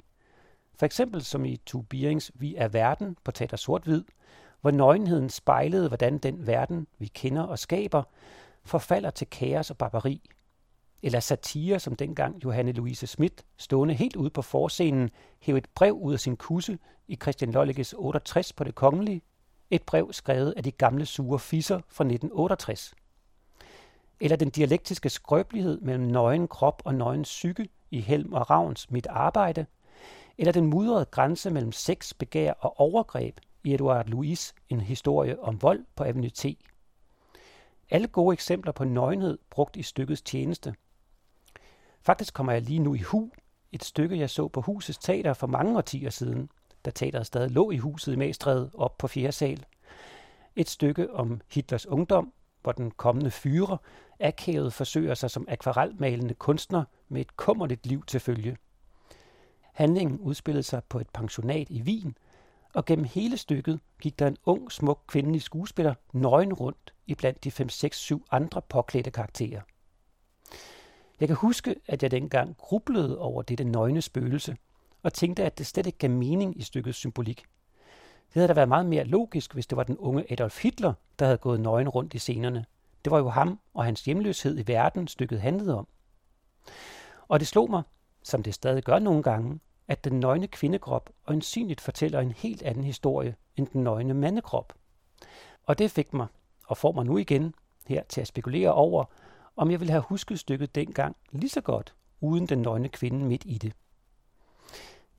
For 0.80 0.86
eksempel 0.86 1.24
som 1.24 1.46
i 1.46 1.58
Tu 1.58 1.82
Bierings 1.82 2.32
Vi 2.36 2.56
er 2.56 2.68
verden 2.68 3.18
på 3.24 3.32
Teater 3.32 3.58
Sort-Hvid, 3.58 4.04
hvor 4.62 4.72
nøgenheden 4.72 5.30
spejlede, 5.30 5.88
hvordan 5.88 6.18
den 6.18 6.48
verden, 6.48 6.88
vi 7.00 7.08
kender 7.08 7.44
og 7.44 7.60
skaber, 7.60 8.04
forfalder 8.64 9.10
til 9.10 9.28
kaos 9.30 9.70
og 9.70 9.78
barbari. 9.78 10.30
Eller 11.04 11.20
satire, 11.20 11.80
som 11.80 11.96
dengang 11.96 12.44
Johanne 12.44 12.72
Louise 12.72 13.08
Schmidt, 13.08 13.46
stående 13.58 13.94
helt 13.94 14.16
ude 14.16 14.30
på 14.30 14.42
forscenen, 14.42 15.10
hævde 15.40 15.58
et 15.58 15.68
brev 15.76 15.94
ud 15.94 16.14
af 16.14 16.20
sin 16.20 16.38
kusse 16.38 16.80
i 17.08 17.16
Christian 17.16 17.52
Lolleges 17.52 17.94
68 17.98 18.54
på 18.54 18.64
det 18.64 18.76
kongelige. 18.76 19.22
Et 19.70 19.84
brev 19.84 20.14
skrevet 20.14 20.54
af 20.58 20.64
de 20.64 20.72
gamle 20.72 21.06
sure 21.06 21.40
fisser 21.40 21.76
fra 21.76 22.04
1968. 22.04 22.94
Eller 24.20 24.38
den 24.38 24.50
dialektiske 24.50 25.10
skrøbelighed 25.10 25.82
mellem 25.82 26.04
nøgen 26.04 26.48
krop 26.48 26.82
og 26.86 26.96
nøgen 26.96 27.24
psyke 27.24 27.70
i 27.92 28.00
Helm 28.00 28.34
og 28.34 28.50
Ravns 28.50 28.92
Mit 28.92 29.08
Arbejde. 29.08 29.66
Eller 30.40 30.52
den 30.52 30.66
mudrede 30.66 31.06
grænse 31.06 31.50
mellem 31.50 31.72
sex, 31.72 32.14
begær 32.14 32.52
og 32.52 32.80
overgreb 32.80 33.40
i 33.64 33.74
Edouard 33.74 34.08
Louis, 34.08 34.54
en 34.70 34.82
historie 34.82 35.40
om 35.40 35.62
vold 35.62 35.86
på 35.96 36.04
Avenue 36.04 36.30
T. 36.30 36.46
Alle 37.90 38.08
gode 38.08 38.34
eksempler 38.34 38.72
på 38.72 38.84
nøgenhed 38.84 39.38
brugt 39.50 39.76
i 39.76 39.84
stykkets 39.84 40.22
tjeneste. 40.22 40.76
Faktisk 42.02 42.34
kommer 42.34 42.54
jeg 42.54 42.62
lige 42.62 42.80
nu 42.80 42.96
i 42.96 43.00
hu, 43.00 43.32
et 43.72 43.84
stykke 43.84 44.20
jeg 44.20 44.30
så 44.30 44.48
på 44.48 44.62
husets 44.62 44.98
teater 44.98 45.34
for 45.34 45.48
mange 45.48 45.78
årtier 45.78 46.10
siden, 46.10 46.50
da 46.86 46.92
teateret 46.92 47.26
stadig 47.26 47.52
lå 47.52 47.72
i 47.72 47.78
huset 47.78 48.14
i 48.14 48.16
Magstræde 48.16 48.72
op 48.74 48.98
på 48.98 49.08
fjerde 49.08 49.32
sal. 49.32 49.66
Et 50.56 50.70
stykke 50.70 51.14
om 51.14 51.42
Hitlers 51.52 51.86
ungdom, 51.86 52.34
hvor 52.62 52.72
den 52.72 52.92
kommende 52.92 53.32
fyre 53.32 53.78
akavet 54.20 54.74
forsøger 54.74 55.14
sig 55.14 55.32
som 55.32 55.46
akvarelmalende 55.50 56.34
kunstner 56.34 56.84
med 57.10 57.22
et 57.22 57.38
kummerligt 57.38 57.86
liv 57.86 58.04
til 58.06 58.20
følge. 58.20 58.58
Handlingen 59.80 60.20
udspillede 60.20 60.64
sig 60.64 60.84
på 60.84 61.00
et 61.00 61.10
pensionat 61.10 61.70
i 61.70 61.82
Wien– 61.82 62.18
og 62.74 62.86
gennem 62.86 63.06
hele 63.06 63.38
stykket 63.38 63.80
gik 64.02 64.20
der 64.20 64.28
en 64.28 64.38
ung, 64.46 64.72
smuk 64.72 65.04
kvindelig 65.08 65.42
skuespiller 65.42 65.94
nøgen 66.14 66.54
rundt 66.54 66.94
i 67.08 67.16
blandt 67.16 67.44
de 67.44 67.52
5, 67.52 67.70
6, 67.70 67.98
7 67.98 68.26
andre 68.32 68.62
påklædte 68.62 69.12
karakterer. 69.12 69.62
Jeg 71.20 71.28
kan 71.28 71.38
huske, 71.38 71.76
at 71.88 72.04
jeg 72.04 72.12
dengang 72.12 72.58
grublede 72.58 73.20
over 73.20 73.42
dette 73.42 73.64
nøgne 73.64 74.02
spøgelse, 74.02 74.58
og 75.04 75.14
tænkte, 75.14 75.44
at 75.44 75.58
det 75.58 75.68
slet 75.68 75.86
ikke 75.86 75.98
gav 75.98 76.10
mening 76.10 76.60
i 76.60 76.62
stykkets 76.62 76.98
symbolik. 76.98 77.38
Det 78.28 78.34
havde 78.34 78.48
da 78.48 78.54
været 78.54 78.68
meget 78.68 78.86
mere 78.86 79.04
logisk, 79.04 79.54
hvis 79.54 79.68
det 79.68 79.78
var 79.78 79.84
den 79.84 79.98
unge 79.98 80.32
Adolf 80.32 80.64
Hitler, 80.64 80.94
der 81.20 81.26
havde 81.26 81.38
gået 81.38 81.60
nøgen 81.60 81.90
rundt 81.90 82.14
i 82.14 82.20
scenerne. 82.20 82.66
Det 83.06 83.12
var 83.12 83.18
jo 83.18 83.30
ham 83.30 83.60
og 83.74 83.86
hans 83.86 84.06
hjemløshed 84.06 84.60
i 84.60 84.68
verden, 84.68 85.08
stykket 85.08 85.42
handlede 85.42 85.78
om. 85.78 85.88
Og 87.28 87.40
det 87.40 87.48
slog 87.48 87.70
mig, 87.70 87.84
som 88.24 88.44
det 88.44 88.54
stadig 88.54 88.84
gør 88.84 89.00
nogle 89.00 89.24
gange, 89.24 89.60
at 89.90 90.04
den 90.04 90.20
nøgne 90.20 90.48
kvindekrop 90.48 91.10
øjensynligt 91.28 91.82
fortæller 91.82 92.20
en 92.20 92.32
helt 92.32 92.62
anden 92.62 92.84
historie 92.84 93.36
end 93.56 93.68
den 93.68 93.84
nøgne 93.84 94.14
mandekrop. 94.14 94.74
Og 95.66 95.78
det 95.78 95.92
fik 95.92 96.14
mig, 96.14 96.28
og 96.68 96.78
får 96.78 96.92
mig 96.92 97.06
nu 97.06 97.18
igen, 97.18 97.54
her 97.88 98.04
til 98.04 98.22
at 98.22 98.28
spekulere 98.28 98.74
over, 98.74 99.06
om 99.56 99.72
jeg 99.72 99.80
ville 99.80 99.92
have 99.92 100.04
husket 100.08 100.40
stykket 100.40 100.76
dengang 100.76 101.16
lige 101.32 101.50
så 101.50 101.62
godt, 101.62 101.94
uden 102.22 102.46
den 102.46 102.62
nøgne 102.62 102.90
kvinde 102.90 103.26
midt 103.26 103.44
i 103.46 103.58
det. 103.58 103.74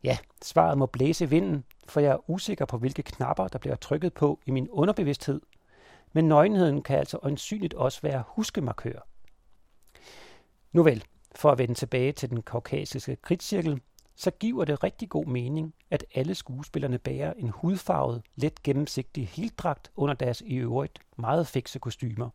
Ja, 0.02 0.18
svaret 0.42 0.78
må 0.78 0.86
blæse 0.86 1.30
vinden, 1.30 1.64
for 1.88 2.00
jeg 2.00 2.12
er 2.12 2.30
usikker 2.30 2.64
på, 2.64 2.78
hvilke 2.78 3.02
knapper, 3.02 3.48
der 3.48 3.58
bliver 3.58 3.76
trykket 3.76 4.14
på 4.14 4.40
i 4.46 4.50
min 4.50 4.70
underbevidsthed. 4.70 5.40
Men 6.12 6.28
nøgenheden 6.28 6.82
kan 6.82 6.98
altså 6.98 7.18
øjensynligt 7.22 7.74
også 7.74 8.00
være 8.02 8.22
huskemarkør. 8.28 9.06
Nu 10.72 10.82
vel, 10.82 11.04
for 11.34 11.50
at 11.50 11.58
vende 11.58 11.74
tilbage 11.74 12.12
til 12.12 12.30
den 12.30 12.42
kaukasiske 12.42 13.16
kritcirkel, 13.16 13.80
så 14.20 14.30
giver 14.30 14.64
det 14.64 14.84
rigtig 14.84 15.08
god 15.08 15.26
mening, 15.26 15.74
at 15.90 16.04
alle 16.14 16.34
skuespillerne 16.34 16.98
bærer 16.98 17.32
en 17.32 17.48
hudfarvet, 17.48 18.22
let 18.36 18.62
gennemsigtig 18.62 19.28
heldragt 19.28 19.90
under 19.96 20.14
deres 20.14 20.40
i 20.40 20.54
øvrigt 20.54 20.98
meget 21.16 21.46
fikse 21.46 21.78
kostymer. 21.78 22.30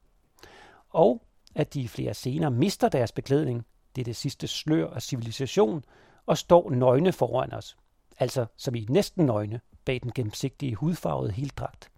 Og 0.89 1.24
at 1.56 1.74
de 1.74 1.82
i 1.82 1.88
flere 1.88 2.13
scener 2.13 2.50
mister 2.50 2.89
deres 2.89 3.12
beklædning, 3.12 3.65
det 3.96 4.01
er 4.01 4.06
det 4.06 4.15
sidste 4.15 4.48
slør 4.48 4.89
af 4.89 5.01
civilisation, 5.01 5.84
og 6.25 6.38
står 6.38 6.70
nøgne 6.70 7.12
foran 7.12 7.54
os. 7.54 7.77
Altså 8.20 8.46
som 8.58 8.75
i 8.75 8.86
næsten 8.89 9.25
nøgne 9.25 9.62
bag 9.86 10.00
den 10.04 10.12
gennemsigtige 10.12 10.75
hudfarvede 10.75 11.32
heldragt. 11.32 11.92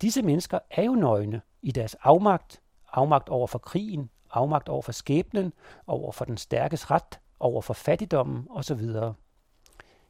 Disse 0.00 0.22
mennesker 0.22 0.58
er 0.70 0.82
jo 0.82 0.94
nøgne 0.94 1.40
i 1.62 1.72
deres 1.72 1.94
afmagt, 1.94 2.60
afmagt 2.92 3.28
over 3.28 3.46
for 3.46 3.58
krigen, 3.58 4.10
afmagt 4.30 4.68
over 4.68 4.82
for 4.82 4.92
skæbnen, 4.92 5.52
over 5.86 6.12
for 6.12 6.24
den 6.24 6.36
stærkes 6.36 6.90
ret, 6.90 7.20
over 7.40 7.62
for 7.62 7.74
fattigdommen 7.74 8.46
osv. 8.50 8.80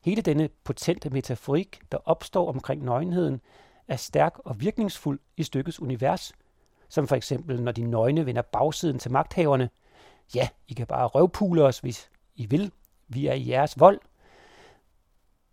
Hele 0.05 0.23
denne 0.23 0.49
potente 0.65 1.11
metaforik, 1.11 1.81
der 1.93 1.99
opstår 2.05 2.49
omkring 2.49 2.85
nøgenheden, 2.85 3.41
er 3.89 3.97
stærk 3.97 4.39
og 4.39 4.61
virkningsfuld 4.61 5.21
i 5.37 5.43
stykkets 5.43 5.81
univers, 5.81 6.33
som 6.89 7.09
for 7.09 7.17
eksempel 7.17 7.63
når 7.63 7.73
de 7.73 7.85
nøgne 7.85 8.27
vender 8.27 8.43
bagsiden 8.43 8.99
til 8.99 9.13
magthaverne. 9.13 9.71
Ja, 10.35 10.49
I 10.69 10.75
kan 10.75 10.87
bare 10.87 11.07
røvpule 11.07 11.65
os, 11.65 11.79
hvis 11.79 12.11
I 12.35 12.47
vil. 12.47 12.73
Vi 13.09 13.27
er 13.27 13.33
i 13.33 13.49
jeres 13.49 13.81
vold. 13.81 14.01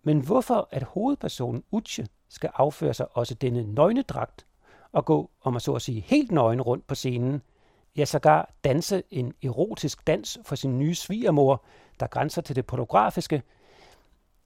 Men 0.03 0.19
hvorfor 0.19 0.67
at 0.71 0.83
hovedpersonen 0.83 1.63
Uche 1.71 2.07
skal 2.29 2.49
afføre 2.53 2.93
sig 2.93 3.17
også 3.17 3.33
denne 3.33 3.73
nøgnedragt 3.73 4.45
og 4.91 5.05
gå, 5.05 5.31
om 5.41 5.55
at 5.55 5.61
så 5.61 5.73
at 5.73 5.81
sige, 5.81 6.01
helt 6.01 6.31
nøgen 6.31 6.61
rundt 6.61 6.87
på 6.87 6.95
scenen– 6.95 7.41
ja 7.97 8.05
sågar 8.05 8.53
danse 8.63 9.03
en 9.11 9.33
erotisk 9.43 10.07
dans 10.07 10.37
for 10.45 10.55
sin 10.55 10.79
nye 10.79 10.95
svigermor, 10.95 11.63
der 11.99 12.07
grænser 12.07 12.41
til 12.41 12.55
det 12.55 12.65
pornografiske, 12.65 13.43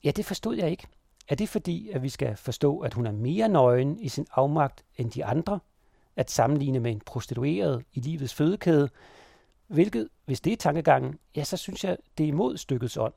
ja, 0.04 0.10
det 0.10 0.24
forstod 0.24 0.56
jeg 0.56 0.70
ikke. 0.70 0.86
Er 1.28 1.34
det 1.34 1.48
fordi, 1.48 1.90
at 1.90 2.02
vi 2.02 2.08
skal 2.08 2.36
forstå, 2.36 2.78
at 2.78 2.94
hun 2.94 3.06
er 3.06 3.12
mere 3.12 3.48
nøgen 3.48 4.00
i 4.00 4.08
sin 4.08 4.26
afmagt 4.32 4.84
end 4.96 5.10
de 5.10 5.24
andre? 5.24 5.60
At 6.16 6.30
sammenligne 6.30 6.80
med 6.80 6.90
en 6.90 7.00
prostitueret 7.00 7.84
i 7.92 8.00
livets 8.00 8.34
fødekæde? 8.34 8.88
Hvilket, 9.66 10.08
hvis 10.24 10.40
det 10.40 10.52
er 10.52 10.56
tankegangen, 10.56 11.18
ja, 11.36 11.44
så 11.44 11.56
synes 11.56 11.84
jeg, 11.84 11.96
det 12.18 12.24
er 12.24 12.28
imod 12.28 12.56
stykkets 12.56 12.96
ånd, 12.96 13.12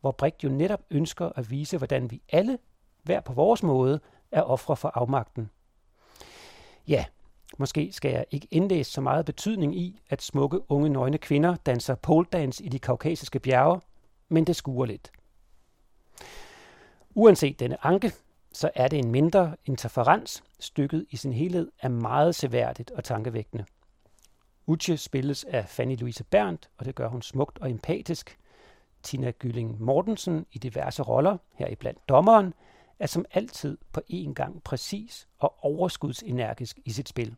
hvor 0.00 0.12
Brigt 0.12 0.44
jo 0.44 0.48
netop 0.48 0.80
ønsker 0.90 1.32
at 1.36 1.50
vise, 1.50 1.76
hvordan 1.76 2.10
vi 2.10 2.22
alle, 2.32 2.58
hver 3.02 3.20
på 3.20 3.32
vores 3.32 3.62
måde, 3.62 4.00
er 4.32 4.42
ofre 4.42 4.76
for 4.76 4.88
afmagten. 4.94 5.50
Ja, 6.88 7.04
Måske 7.58 7.92
skal 7.92 8.10
jeg 8.10 8.24
ikke 8.30 8.48
indlæse 8.50 8.90
så 8.90 9.00
meget 9.00 9.26
betydning 9.26 9.76
i, 9.76 10.00
at 10.10 10.22
smukke 10.22 10.70
unge 10.70 10.88
nøgne 10.88 11.18
kvinder 11.18 11.56
danser 11.56 11.94
poledance 11.94 12.64
i 12.64 12.68
de 12.68 12.78
kaukasiske 12.78 13.38
bjerge, 13.38 13.80
men 14.28 14.44
det 14.44 14.56
skuer 14.56 14.86
lidt. 14.86 15.12
Uanset 17.14 17.60
denne 17.60 17.86
anke, 17.86 18.12
så 18.52 18.70
er 18.74 18.88
det 18.88 18.98
en 18.98 19.10
mindre 19.10 19.56
interferens. 19.64 20.44
Stykket 20.60 21.06
i 21.10 21.16
sin 21.16 21.32
helhed 21.32 21.70
er 21.82 21.88
meget 21.88 22.34
seværdigt 22.34 22.90
og 22.90 23.04
tankevækkende. 23.04 23.64
Uche 24.66 24.96
spilles 24.96 25.44
af 25.44 25.68
Fanny 25.68 25.96
Louise 25.98 26.24
Berndt, 26.24 26.70
og 26.78 26.84
det 26.84 26.94
gør 26.94 27.08
hun 27.08 27.22
smukt 27.22 27.58
og 27.58 27.70
empatisk. 27.70 28.38
Tina 29.02 29.30
Gylling 29.30 29.82
Mortensen 29.82 30.46
i 30.52 30.58
diverse 30.58 31.02
roller, 31.02 31.36
heriblandt 31.54 32.08
dommeren, 32.08 32.54
er 32.98 33.06
som 33.06 33.24
altid 33.30 33.78
på 33.92 34.00
én 34.10 34.32
gang 34.32 34.62
præcis 34.62 35.28
og 35.38 35.64
overskudsenergisk 35.64 36.78
i 36.84 36.90
sit 36.90 37.08
spil. 37.08 37.36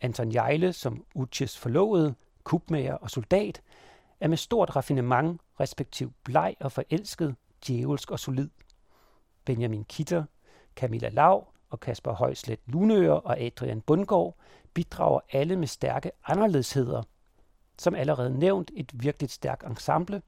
Anton 0.00 0.34
Jejle 0.34 0.72
som 0.72 1.04
Uches 1.14 1.58
forlovede, 1.58 2.14
kubmager 2.44 2.94
og 2.94 3.10
soldat, 3.10 3.62
er 4.20 4.28
med 4.28 4.36
stort 4.36 4.76
raffinement, 4.76 5.40
respektiv 5.60 6.12
bleg 6.24 6.56
og 6.60 6.72
forelsket, 6.72 7.36
djævelsk 7.66 8.10
og 8.10 8.18
solid. 8.18 8.48
Benjamin 9.44 9.84
Kitter, 9.84 10.24
Camilla 10.76 11.08
Lav 11.08 11.48
og 11.70 11.80
Kasper 11.80 12.12
Højslet 12.12 12.60
Lunøer 12.66 13.12
og 13.12 13.40
Adrian 13.40 13.80
Bundgaard 13.80 14.36
bidrager 14.74 15.20
alle 15.32 15.56
med 15.56 15.66
stærke 15.66 16.10
anderledesheder. 16.26 17.02
Som 17.78 17.94
allerede 17.94 18.38
nævnt 18.38 18.70
et 18.74 18.90
virkelig 18.94 19.30
stærkt 19.30 19.66
ensemble. 19.66 20.22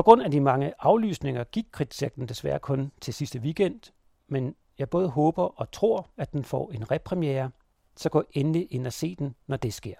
På 0.00 0.04
grund 0.04 0.22
af 0.22 0.30
de 0.30 0.40
mange 0.40 0.72
aflysninger 0.78 1.44
gik 1.44 1.66
kritcirklen 1.72 2.28
desværre 2.28 2.58
kun 2.58 2.92
til 3.00 3.14
sidste 3.14 3.38
weekend, 3.38 3.80
men 4.28 4.54
jeg 4.78 4.90
både 4.90 5.08
håber 5.08 5.42
og 5.42 5.72
tror, 5.72 6.10
at 6.16 6.32
den 6.32 6.44
får 6.44 6.70
en 6.70 6.90
repremiere 6.90 7.50
så 7.96 8.08
gå 8.08 8.24
endelig 8.32 8.66
ind 8.70 8.86
og 8.86 8.92
se 8.92 9.14
den, 9.14 9.34
når 9.46 9.56
det 9.56 9.74
sker. 9.74 9.94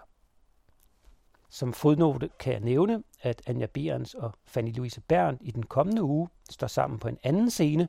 Som 1.49 1.73
fodnote 1.73 2.31
kan 2.39 2.53
jeg 2.53 2.61
nævne, 2.61 3.03
at 3.23 3.43
Anja 3.47 3.67
Berens 3.67 4.15
og 4.15 4.33
Fanny 4.45 4.77
Louise 4.77 5.01
Berndt 5.01 5.41
i 5.45 5.51
den 5.51 5.63
kommende 5.63 6.03
uge 6.03 6.29
står 6.51 6.67
sammen 6.67 6.99
på 6.99 7.09
en 7.09 7.19
anden 7.23 7.51
scene. 7.51 7.89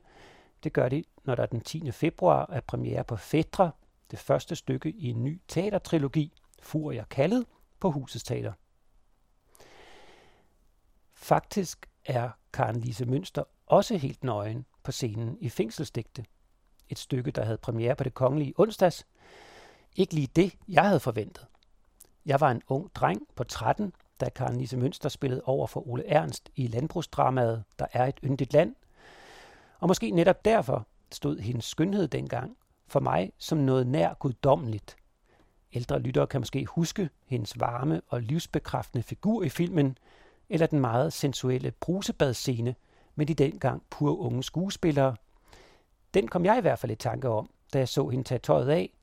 Det 0.64 0.72
gør 0.72 0.88
de, 0.88 1.04
når 1.24 1.34
der 1.34 1.46
den 1.46 1.60
10. 1.60 1.90
februar 1.90 2.46
er 2.52 2.60
premiere 2.60 3.04
på 3.04 3.16
Fædre, 3.16 3.70
det 4.10 4.18
første 4.18 4.56
stykke 4.56 4.90
i 4.90 5.10
en 5.10 5.24
ny 5.24 5.40
teatertrilogi, 5.48 6.32
Furier 6.62 7.04
kaldet, 7.04 7.46
på 7.80 7.90
Husets 7.90 8.24
Teater. 8.24 8.52
Faktisk 11.14 11.91
er 12.04 12.30
Karen 12.52 12.80
Lise 12.80 13.06
Mønster 13.06 13.44
også 13.66 13.96
helt 13.96 14.24
nøgen 14.24 14.66
på 14.82 14.92
scenen 14.92 15.38
i 15.40 15.48
Fængselsdigte. 15.48 16.24
Et 16.88 16.98
stykke, 16.98 17.30
der 17.30 17.44
havde 17.44 17.58
premiere 17.58 17.94
på 17.94 18.04
det 18.04 18.14
kongelige 18.14 18.54
onsdags, 18.56 19.06
ikke 19.96 20.14
lige 20.14 20.28
det, 20.36 20.54
jeg 20.68 20.84
havde 20.84 21.00
forventet. 21.00 21.46
Jeg 22.26 22.40
var 22.40 22.50
en 22.50 22.62
ung 22.68 22.94
dreng 22.94 23.22
på 23.34 23.44
13, 23.44 23.92
da 24.20 24.28
Karen 24.28 24.56
Lise 24.56 24.76
Mønster 24.76 25.08
spillede 25.08 25.42
over 25.44 25.66
for 25.66 25.88
Ole 25.88 26.06
Ernst 26.08 26.50
i 26.56 26.66
landbrugsdramaet 26.66 27.64
Der 27.78 27.86
er 27.92 28.06
et 28.06 28.18
yndigt 28.24 28.52
land. 28.52 28.74
Og 29.78 29.88
måske 29.88 30.10
netop 30.10 30.44
derfor 30.44 30.86
stod 31.12 31.38
hendes 31.38 31.64
skønhed 31.64 32.08
dengang 32.08 32.56
for 32.86 33.00
mig 33.00 33.32
som 33.38 33.58
noget 33.58 33.86
nær 33.86 34.14
guddommeligt. 34.14 34.96
Ældre 35.72 35.98
lyttere 35.98 36.26
kan 36.26 36.40
måske 36.40 36.66
huske 36.66 37.10
hendes 37.26 37.60
varme 37.60 38.00
og 38.08 38.22
livsbekræftende 38.22 39.02
figur 39.02 39.42
i 39.42 39.48
filmen, 39.48 39.98
eller 40.52 40.66
den 40.66 40.80
meget 40.80 41.12
sensuelle 41.12 41.70
brusebadscene 41.70 42.74
med 43.14 43.26
de 43.26 43.34
dengang 43.34 43.82
pur 43.90 44.18
unge 44.18 44.42
skuespillere. 44.42 45.16
Den 46.14 46.28
kom 46.28 46.44
jeg 46.44 46.58
i 46.58 46.60
hvert 46.60 46.78
fald 46.78 46.92
i 46.92 46.94
tanke 46.94 47.28
om, 47.28 47.50
da 47.72 47.78
jeg 47.78 47.88
så 47.88 48.08
hende 48.08 48.24
tage 48.24 48.38
tøjet 48.38 48.68
af, 48.68 48.94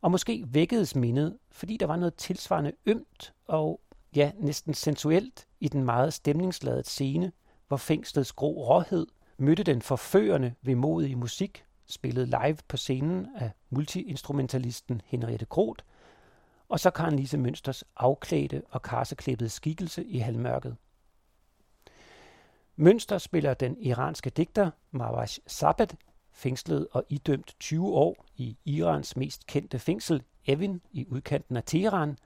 og 0.00 0.10
måske 0.10 0.44
vækkedes 0.46 0.96
mindet, 0.96 1.38
fordi 1.50 1.76
der 1.76 1.86
var 1.86 1.96
noget 1.96 2.14
tilsvarende 2.14 2.72
ømt 2.86 3.32
og 3.46 3.80
ja, 4.16 4.30
næsten 4.38 4.74
sensuelt 4.74 5.46
i 5.60 5.68
den 5.68 5.84
meget 5.84 6.14
stemningsladede 6.14 6.84
scene, 6.84 7.32
hvor 7.68 7.76
fængslets 7.76 8.32
grå 8.32 8.52
råhed 8.52 9.06
mødte 9.38 9.62
den 9.62 9.82
forførende 9.82 10.54
vemodige 10.62 11.16
musik, 11.16 11.64
spillet 11.86 12.28
live 12.28 12.56
på 12.68 12.76
scenen 12.76 13.28
af 13.36 13.50
multiinstrumentalisten 13.70 15.02
Henriette 15.04 15.46
Groth, 15.46 15.84
og 16.72 16.80
så 16.80 16.90
Karen 16.90 17.16
Lise 17.16 17.38
Mønsters 17.38 17.84
afklædte 17.96 18.62
og 18.70 18.82
karseklippede 18.82 19.50
skikkelse 19.50 20.04
i 20.04 20.18
halvmørket. 20.18 20.76
Mønster 22.76 23.18
spiller 23.18 23.54
den 23.54 23.76
iranske 23.80 24.30
digter 24.30 24.70
Marwash 24.90 25.40
Sabat, 25.46 25.96
fængslet 26.30 26.86
og 26.92 27.04
idømt 27.08 27.56
20 27.60 27.86
år 27.86 28.26
i 28.36 28.56
Irans 28.64 29.16
mest 29.16 29.46
kendte 29.46 29.78
fængsel, 29.78 30.22
Evin, 30.46 30.80
i 30.90 31.06
udkanten 31.08 31.56
af 31.56 31.62
Teheran. 31.66 32.18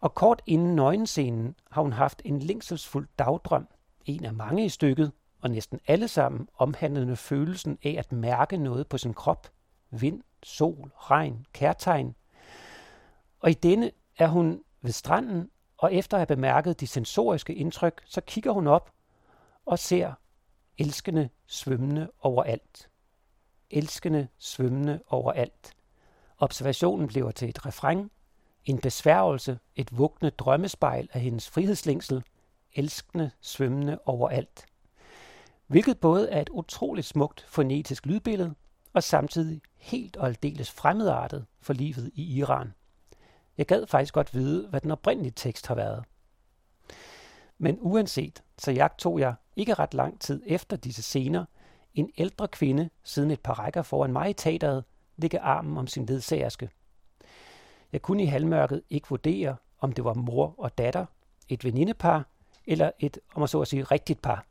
Og 0.00 0.14
kort 0.14 0.42
inden 0.46 0.76
nøgenscenen 0.76 1.54
har 1.70 1.82
hun 1.82 1.92
haft 1.92 2.22
en 2.24 2.38
længselsfuld 2.38 3.08
dagdrøm, 3.18 3.68
en 4.04 4.24
af 4.24 4.32
mange 4.32 4.64
i 4.64 4.68
stykket, 4.68 5.12
og 5.40 5.50
næsten 5.50 5.80
alle 5.86 6.08
sammen 6.08 6.48
omhandlende 6.54 7.16
følelsen 7.16 7.78
af 7.84 7.94
at 7.98 8.12
mærke 8.12 8.56
noget 8.56 8.86
på 8.86 8.98
sin 8.98 9.14
krop. 9.14 9.48
Vind, 9.90 10.22
sol, 10.42 10.92
regn, 10.96 11.46
kærtegn. 11.52 12.14
Og 13.40 13.50
i 13.50 13.54
denne 13.54 13.90
er 14.18 14.28
hun 14.28 14.64
ved 14.82 14.92
stranden, 14.92 15.50
og 15.78 15.94
efter 15.94 16.16
at 16.16 16.20
have 16.20 16.36
bemærket 16.36 16.80
de 16.80 16.86
sensoriske 16.86 17.54
indtryk, 17.54 18.02
så 18.06 18.20
kigger 18.20 18.52
hun 18.52 18.66
op 18.66 18.90
og 19.66 19.78
ser 19.78 20.12
elskende 20.78 21.28
svømmende 21.46 22.10
overalt. 22.20 22.88
Elskende 23.70 24.28
svømmende 24.38 25.02
overalt. 25.06 25.76
Observationen 26.38 27.08
bliver 27.08 27.30
til 27.30 27.48
et 27.48 27.66
refræng, 27.66 28.10
en 28.64 28.78
besværgelse, 28.78 29.58
et 29.76 29.98
vugtende 29.98 30.30
drømmespejl 30.30 31.08
af 31.12 31.20
hendes 31.20 31.50
frihedslængsel, 31.50 32.22
elskende 32.74 33.30
svømmende 33.40 33.98
overalt. 34.04 34.66
Hvilket 35.66 36.00
både 36.00 36.30
er 36.30 36.40
et 36.40 36.48
utroligt 36.48 37.06
smukt 37.06 37.46
fonetisk 37.48 38.06
lydbillede, 38.06 38.54
og 38.92 39.02
samtidig 39.02 39.62
helt 39.76 40.16
og 40.16 40.26
aldeles 40.26 40.70
fremmedartet 40.70 41.46
for 41.60 41.72
livet 41.72 42.10
i 42.14 42.38
Iran. 42.38 42.72
Jeg 43.60 43.66
gad 43.66 43.86
faktisk 43.86 44.14
godt 44.14 44.34
vide, 44.34 44.68
hvad 44.68 44.80
den 44.80 44.90
oprindelige 44.90 45.32
tekst 45.36 45.66
har 45.66 45.74
været. 45.74 46.04
Men 47.58 47.78
uanset, 47.80 48.42
så 48.58 48.70
jagtog 48.70 49.20
jeg 49.20 49.34
ikke 49.56 49.74
ret 49.74 49.94
lang 49.94 50.20
tid 50.20 50.42
efter 50.46 50.76
disse 50.76 51.02
scener 51.02 51.44
en 51.94 52.10
ældre 52.18 52.48
kvinde 52.48 52.90
siden 53.04 53.30
et 53.30 53.40
par 53.40 53.58
rækker 53.58 53.82
foran 53.82 54.12
mig 54.12 54.30
i 54.30 54.32
teateret 54.32 54.84
ligge 55.16 55.40
armen 55.40 55.76
om 55.76 55.86
sin 55.86 56.06
ledsagerske. 56.06 56.70
Jeg 57.92 58.02
kunne 58.02 58.22
i 58.22 58.26
halvmørket 58.26 58.82
ikke 58.90 59.08
vurdere, 59.08 59.56
om 59.78 59.92
det 59.92 60.04
var 60.04 60.14
mor 60.14 60.54
og 60.58 60.78
datter, 60.78 61.06
et 61.48 61.64
venindepar 61.64 62.26
eller 62.66 62.90
et, 62.98 63.18
om 63.34 63.42
at 63.42 63.50
så 63.50 63.60
at 63.60 63.68
sige, 63.68 63.84
rigtigt 63.84 64.22
par. 64.22 64.46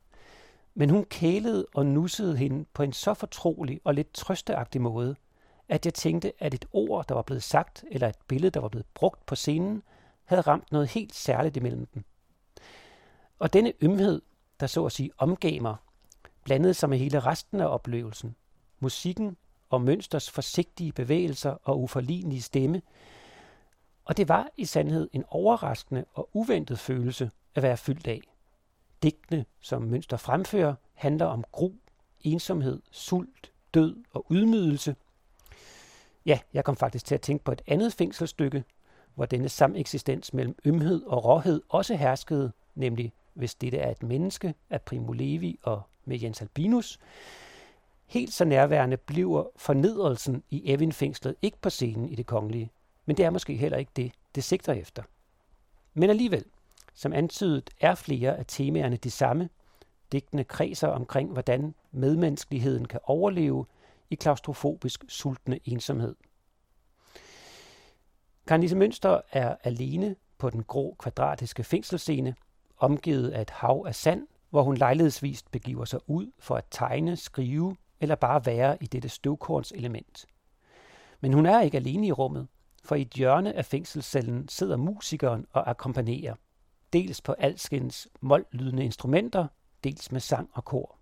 Men 0.73 0.89
hun 0.89 1.05
kælede 1.05 1.65
og 1.73 1.85
nussede 1.85 2.37
hende 2.37 2.65
på 2.73 2.83
en 2.83 2.93
så 2.93 3.13
fortrolig 3.13 3.81
og 3.83 3.93
lidt 3.93 4.13
trøsteagtig 4.13 4.81
måde, 4.81 5.15
at 5.69 5.85
jeg 5.85 5.93
tænkte, 5.93 6.33
at 6.39 6.53
et 6.53 6.65
ord, 6.73 7.07
der 7.07 7.15
var 7.15 7.21
blevet 7.21 7.43
sagt, 7.43 7.83
eller 7.91 8.07
et 8.07 8.15
billede, 8.27 8.51
der 8.51 8.59
var 8.59 8.69
blevet 8.69 8.87
brugt 8.93 9.25
på 9.25 9.35
scenen, 9.35 9.83
havde 10.25 10.41
ramt 10.41 10.71
noget 10.71 10.87
helt 10.87 11.15
særligt 11.15 11.57
imellem 11.57 11.85
dem. 11.85 12.03
Og 13.39 13.53
denne 13.53 13.73
ømhed, 13.81 14.21
der 14.59 14.67
så 14.67 14.85
at 14.85 14.91
sige 14.91 15.11
omgav 15.17 15.61
mig, 15.61 15.75
blandede 16.43 16.73
sig 16.73 16.89
med 16.89 16.97
hele 16.97 17.19
resten 17.19 17.59
af 17.59 17.65
oplevelsen. 17.67 18.35
Musikken 18.79 19.37
og 19.69 19.81
Mønsters 19.81 20.29
forsigtige 20.31 20.91
bevægelser 20.91 21.51
og 21.63 21.81
uforlignelige 21.81 22.41
stemme. 22.41 22.81
Og 24.05 24.17
det 24.17 24.27
var 24.27 24.49
i 24.57 24.65
sandhed 24.65 25.09
en 25.13 25.23
overraskende 25.27 26.05
og 26.13 26.29
uventet 26.33 26.79
følelse 26.79 27.31
at 27.55 27.63
være 27.63 27.77
fyldt 27.77 28.07
af. 28.07 28.21
Digtene, 29.03 29.45
som 29.61 29.81
Mønster 29.81 30.17
fremfører, 30.17 30.75
handler 30.93 31.25
om 31.25 31.43
gru, 31.51 31.71
ensomhed, 32.21 32.81
sult, 32.91 33.51
død 33.73 34.03
og 34.11 34.25
ydmygelse. 34.31 34.95
Ja, 36.29 36.39
jeg 36.53 36.63
kom 36.63 36.75
faktisk 36.75 37.05
til 37.05 37.15
at 37.15 37.21
tænke 37.21 37.43
på 37.43 37.51
et 37.51 37.61
andet 37.67 37.93
fængselsstykke, 37.93 38.63
hvor 39.15 39.25
denne 39.25 39.49
sameksistens 39.49 40.33
mellem 40.33 40.55
ømhed 40.65 41.03
og 41.03 41.25
råhed 41.25 41.61
også 41.69 41.95
herskede, 41.95 42.51
nemlig 42.75 43.13
hvis 43.33 43.55
dette 43.55 43.77
er 43.77 43.91
et 43.91 44.03
menneske 44.03 44.53
af 44.69 44.81
Primo 44.81 45.11
Levi 45.11 45.59
og 45.63 45.81
med 46.05 46.19
Jens 46.19 46.41
Albinus. 46.41 46.99
Helt 48.07 48.33
så 48.33 48.45
nærværende 48.45 48.97
bliver 48.97 49.43
fornedrelsen 49.55 50.43
i 50.49 50.73
Evin-fængslet 50.73 51.35
ikke 51.41 51.57
på 51.61 51.69
scenen 51.69 52.09
i 52.09 52.15
det 52.15 52.25
kongelige, 52.25 52.71
men 53.05 53.17
det 53.17 53.25
er 53.25 53.29
måske 53.29 53.55
heller 53.55 53.77
ikke 53.77 53.91
det, 53.95 54.11
det 54.35 54.43
sigter 54.43 54.73
efter. 54.73 55.03
Men 55.93 56.09
alligevel, 56.09 56.45
som 56.93 57.13
antydet, 57.13 57.69
er 57.81 57.95
flere 57.95 58.37
af 58.37 58.45
temaerne 58.47 58.97
de 58.97 59.11
samme. 59.11 59.49
Digtene 60.11 60.43
kredser 60.43 60.87
omkring, 60.87 61.31
hvordan 61.31 61.75
medmenneskeligheden 61.91 62.85
kan 62.85 62.99
overleve 63.03 63.65
i 64.09 64.15
klaustrofobisk 64.15 65.05
sultne 65.07 65.59
ensomhed. 65.65 66.15
Karnisse 68.47 68.75
Mønster 68.75 69.21
er 69.31 69.55
alene 69.63 70.15
på 70.37 70.49
den 70.49 70.63
grå 70.63 70.95
kvadratiske 70.99 71.63
fængselsscene, 71.63 72.35
omgivet 72.77 73.29
af 73.29 73.41
et 73.41 73.49
hav 73.49 73.83
af 73.87 73.95
sand, 73.95 74.27
hvor 74.49 74.63
hun 74.63 74.77
lejlighedsvist 74.77 75.51
begiver 75.51 75.85
sig 75.85 75.99
ud 76.07 76.31
for 76.39 76.55
at 76.55 76.65
tegne, 76.71 77.15
skrive 77.15 77.75
eller 77.99 78.15
bare 78.15 78.45
være 78.45 78.83
i 78.83 78.87
dette 78.87 79.09
støvkorns 79.09 79.71
element. 79.71 80.25
Men 81.21 81.33
hun 81.33 81.45
er 81.45 81.61
ikke 81.61 81.77
alene 81.77 82.07
i 82.07 82.11
rummet, 82.11 82.47
for 82.83 82.95
i 82.95 83.01
et 83.01 83.13
hjørne 83.13 83.53
af 83.53 83.65
fængselscellen 83.65 84.47
sidder 84.47 84.77
musikeren 84.77 85.45
og 85.51 85.69
akkompagnerer– 85.69 86.35
dels 86.93 87.21
på 87.21 87.31
alskens 87.31 88.07
mollydende 88.21 88.83
instrumenter, 88.83 89.47
dels 89.83 90.11
med 90.11 90.19
sang 90.19 90.49
og 90.53 90.65
kor. 90.65 90.98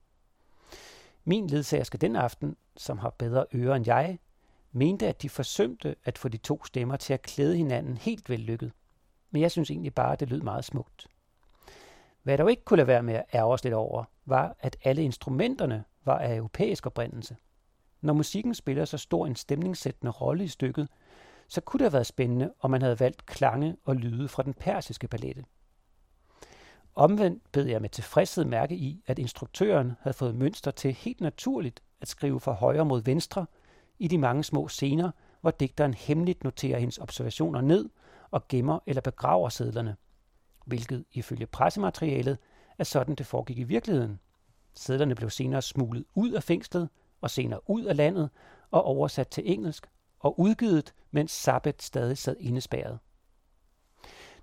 Min 1.29 1.47
ledsagerske 1.47 1.97
den 1.97 2.15
aften, 2.15 2.55
som 2.77 2.97
har 2.97 3.09
bedre 3.09 3.45
ører 3.53 3.75
end 3.75 3.85
jeg, 3.85 4.19
mente, 4.71 5.07
at 5.07 5.21
de 5.21 5.29
forsømte 5.29 5.95
at 6.05 6.17
få 6.17 6.27
de 6.27 6.37
to 6.37 6.63
stemmer 6.65 6.95
til 6.95 7.13
at 7.13 7.21
klæde 7.21 7.57
hinanden 7.57 7.97
helt 7.97 8.29
vellykket. 8.29 8.71
Men 9.31 9.41
jeg 9.41 9.51
synes 9.51 9.71
egentlig 9.71 9.93
bare, 9.93 10.13
at 10.13 10.19
det 10.19 10.29
lød 10.29 10.41
meget 10.41 10.65
smukt. 10.65 11.07
Hvad 12.23 12.31
jeg 12.31 12.39
dog 12.39 12.51
ikke 12.51 12.63
kunne 12.63 12.77
lade 12.77 12.87
være 12.87 13.03
med 13.03 13.13
at 13.13 13.25
ærge 13.33 13.53
os 13.53 13.63
lidt 13.63 13.73
over, 13.73 14.03
var, 14.25 14.55
at 14.59 14.77
alle 14.83 15.03
instrumenterne 15.03 15.83
var 16.05 16.17
af 16.17 16.35
europæisk 16.35 16.85
oprindelse. 16.85 17.35
Når 18.01 18.13
musikken 18.13 18.55
spiller 18.55 18.85
så 18.85 18.97
stor 18.97 19.27
en 19.27 19.35
stemningssættende 19.35 20.11
rolle 20.11 20.43
i 20.43 20.47
stykket, 20.47 20.89
så 21.47 21.61
kunne 21.61 21.77
det 21.79 21.85
have 21.85 21.93
været 21.93 22.07
spændende, 22.07 22.53
om 22.59 22.71
man 22.71 22.81
havde 22.81 22.99
valgt 22.99 23.25
klange 23.25 23.77
og 23.83 23.95
lyde 23.95 24.27
fra 24.27 24.43
den 24.43 24.53
persiske 24.53 25.07
palette. 25.07 25.45
Omvendt 26.97 27.51
bed 27.51 27.65
jeg 27.65 27.81
med 27.81 27.89
tilfredshed 27.89 28.45
mærke 28.45 28.75
i, 28.75 29.03
at 29.07 29.19
instruktøren 29.19 29.93
havde 30.01 30.13
fået 30.13 30.35
mønster 30.35 30.71
til 30.71 30.93
helt 30.93 31.21
naturligt 31.21 31.83
at 32.01 32.07
skrive 32.07 32.39
fra 32.39 32.51
højre 32.51 32.85
mod 32.85 33.01
venstre 33.01 33.45
i 33.99 34.07
de 34.07 34.17
mange 34.17 34.43
små 34.43 34.67
scener, 34.67 35.11
hvor 35.41 35.51
digteren 35.51 35.93
hemmeligt 35.93 36.43
noterer 36.43 36.79
hendes 36.79 36.97
observationer 36.97 37.61
ned 37.61 37.89
og 38.31 38.47
gemmer 38.47 38.79
eller 38.85 39.01
begraver 39.01 39.49
sedlerne. 39.49 39.95
Hvilket 40.65 41.05
ifølge 41.11 41.45
pressematerialet 41.45 42.37
er 42.77 42.83
sådan, 42.83 43.15
det 43.15 43.25
foregik 43.25 43.59
i 43.59 43.63
virkeligheden. 43.63 44.19
Sedlerne 44.73 45.15
blev 45.15 45.29
senere 45.29 45.61
smuglet 45.61 46.05
ud 46.15 46.31
af 46.31 46.43
fængslet 46.43 46.89
og 47.21 47.29
senere 47.29 47.69
ud 47.69 47.83
af 47.83 47.97
landet 47.97 48.29
og 48.71 48.83
oversat 48.83 49.27
til 49.27 49.51
engelsk 49.51 49.87
og 50.19 50.39
udgivet, 50.39 50.93
mens 51.11 51.31
Sabbat 51.31 51.83
stadig 51.83 52.17
sad 52.17 52.35
indespærret. 52.39 52.99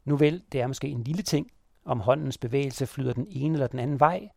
Nu 0.05 0.17
vel, 0.17 0.43
det 0.53 0.61
er 0.61 0.67
måske 0.67 0.89
en 0.89 1.05
lille 1.05 1.23
ting, 1.23 1.51
om 1.85 2.01
håndens 2.01 2.39
bevægelse 2.39 2.87
flyder 2.87 3.13
den 3.13 3.27
ene 3.31 3.55
eller 3.55 3.67
den 3.67 3.79
anden 3.79 4.01
vej, 4.01 4.29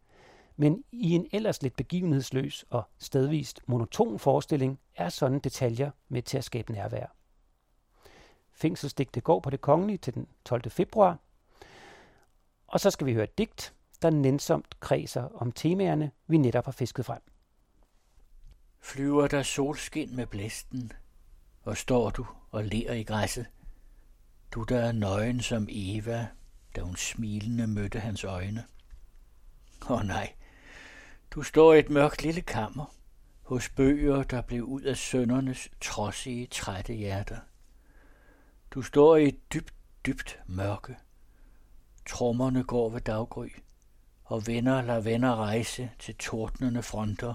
men 0.55 0.83
i 0.91 1.11
en 1.11 1.27
ellers 1.31 1.61
lidt 1.61 1.75
begivenhedsløs 1.75 2.65
og 2.69 2.83
stedvist 2.97 3.61
monoton 3.65 4.19
forestilling 4.19 4.79
er 4.95 5.09
sådan 5.09 5.39
detaljer 5.39 5.91
med 6.09 6.21
til 6.21 6.37
at 6.37 6.43
skabe 6.43 6.71
nærvær. 6.71 7.05
Fængselsdigte 8.51 9.21
går 9.21 9.39
på 9.39 9.49
det 9.49 9.61
kongelige 9.61 9.97
til 9.97 10.13
den 10.13 10.27
12. 10.45 10.69
februar, 10.69 11.19
og 12.67 12.79
så 12.79 12.91
skal 12.91 13.07
vi 13.07 13.13
høre 13.13 13.23
et 13.23 13.37
digt, 13.37 13.73
der 14.01 14.09
nænsomt 14.09 14.79
kredser 14.79 15.23
om 15.23 15.51
temaerne, 15.51 16.11
vi 16.27 16.37
netop 16.37 16.65
har 16.65 16.71
fisket 16.71 17.05
frem. 17.05 17.21
Flyver 18.79 19.27
der 19.27 19.43
solskin 19.43 20.15
med 20.15 20.25
blæsten, 20.25 20.91
og 21.63 21.77
står 21.77 22.09
du 22.09 22.25
og 22.51 22.63
ler 22.63 22.93
i 22.93 23.03
græsset, 23.03 23.45
du 24.51 24.63
der 24.63 24.79
er 24.79 24.91
nøgen 24.91 25.41
som 25.41 25.67
Eva, 25.69 26.27
da 26.75 26.81
hun 26.81 26.95
smilende 26.95 27.67
mødte 27.67 27.99
hans 27.99 28.23
øjne. 28.23 28.65
Åh 29.89 29.91
oh, 29.91 30.05
nej, 30.05 30.33
du 31.31 31.43
står 31.43 31.73
i 31.73 31.79
et 31.79 31.89
mørkt 31.89 32.23
lille 32.23 32.41
kammer, 32.41 32.95
hos 33.41 33.69
bøger, 33.69 34.23
der 34.23 34.41
blev 34.41 34.63
ud 34.63 34.81
af 34.81 34.97
søndernes 34.97 35.69
trodsige, 35.81 36.47
trætte 36.47 36.93
hjerter. 36.93 37.39
Du 38.71 38.81
står 38.81 39.15
i 39.15 39.27
et 39.27 39.53
dybt, 39.53 39.73
dybt 40.05 40.39
mørke. 40.45 40.97
Trommerne 42.05 42.63
går 42.63 42.89
ved 42.89 43.01
daggry, 43.01 43.49
og 44.23 44.47
venner 44.47 44.81
lader 44.81 45.01
venner 45.01 45.35
rejse 45.35 45.91
til 45.99 46.15
tordnende 46.15 46.83
fronter, 46.83 47.33